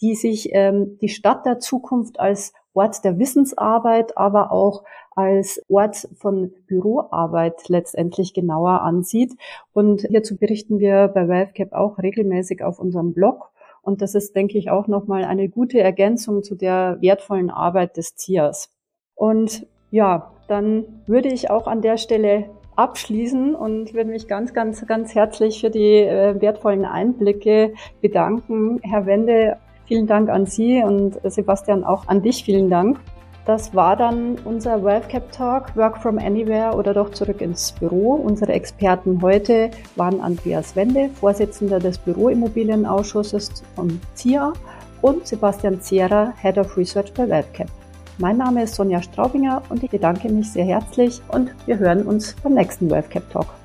die 0.00 0.14
sich 0.14 0.50
ähm, 0.52 0.98
die 1.00 1.08
Stadt 1.08 1.44
der 1.44 1.58
Zukunft 1.58 2.20
als 2.20 2.52
Ort 2.74 3.04
der 3.04 3.18
Wissensarbeit, 3.18 4.16
aber 4.16 4.52
auch 4.52 4.84
als 5.16 5.60
Ort 5.68 6.08
von 6.16 6.52
Büroarbeit 6.68 7.68
letztendlich 7.68 8.34
genauer 8.34 8.82
ansieht. 8.82 9.32
Und 9.72 10.02
hierzu 10.02 10.36
berichten 10.36 10.78
wir 10.78 11.08
bei 11.08 11.26
WealthCap 11.26 11.72
auch 11.72 11.98
regelmäßig 11.98 12.62
auf 12.62 12.78
unserem 12.78 13.14
Blog. 13.14 13.50
Und 13.88 14.02
das 14.02 14.14
ist, 14.14 14.36
denke 14.36 14.58
ich, 14.58 14.70
auch 14.70 14.86
nochmal 14.86 15.24
eine 15.24 15.48
gute 15.48 15.80
Ergänzung 15.80 16.42
zu 16.42 16.54
der 16.54 16.98
wertvollen 17.00 17.48
Arbeit 17.48 17.96
des 17.96 18.16
ZIAs. 18.16 18.70
Und 19.14 19.66
ja, 19.90 20.34
dann 20.46 20.84
würde 21.06 21.30
ich 21.30 21.48
auch 21.50 21.66
an 21.66 21.80
der 21.80 21.96
Stelle 21.96 22.50
abschließen 22.76 23.54
und 23.54 23.94
würde 23.94 24.10
mich 24.10 24.28
ganz, 24.28 24.52
ganz, 24.52 24.86
ganz 24.86 25.14
herzlich 25.14 25.60
für 25.62 25.70
die 25.70 26.02
äh, 26.02 26.38
wertvollen 26.38 26.84
Einblicke 26.84 27.72
bedanken. 28.02 28.78
Herr 28.82 29.06
Wende, 29.06 29.56
Vielen 29.88 30.06
Dank 30.06 30.28
an 30.28 30.44
Sie 30.44 30.82
und 30.82 31.18
Sebastian 31.24 31.82
auch 31.82 32.08
an 32.08 32.20
dich 32.20 32.44
vielen 32.44 32.68
Dank. 32.68 33.00
Das 33.48 33.74
war 33.74 33.96
dann 33.96 34.36
unser 34.44 34.84
WealthCap 34.84 35.32
Talk, 35.32 35.74
Work 35.74 36.02
from 36.02 36.18
Anywhere 36.18 36.76
oder 36.76 36.92
doch 36.92 37.12
zurück 37.12 37.40
ins 37.40 37.72
Büro. 37.72 38.12
Unsere 38.12 38.52
Experten 38.52 39.22
heute 39.22 39.70
waren 39.96 40.20
Andreas 40.20 40.76
Wende, 40.76 41.08
Vorsitzender 41.18 41.78
des 41.78 41.96
Büroimmobilienausschusses 41.96 43.50
von 43.74 43.98
ZIA 44.12 44.52
und 45.00 45.26
Sebastian 45.26 45.80
Zierer, 45.80 46.34
Head 46.42 46.58
of 46.58 46.76
Research 46.76 47.14
bei 47.14 47.26
WealthCap. 47.26 47.68
Mein 48.18 48.36
Name 48.36 48.64
ist 48.64 48.74
Sonja 48.74 49.00
Straubinger 49.00 49.62
und 49.70 49.82
ich 49.82 49.90
bedanke 49.90 50.28
mich 50.28 50.52
sehr 50.52 50.66
herzlich 50.66 51.22
und 51.28 51.50
wir 51.64 51.78
hören 51.78 52.02
uns 52.02 52.36
beim 52.42 52.52
nächsten 52.52 52.90
WealthCap 52.90 53.30
Talk. 53.30 53.57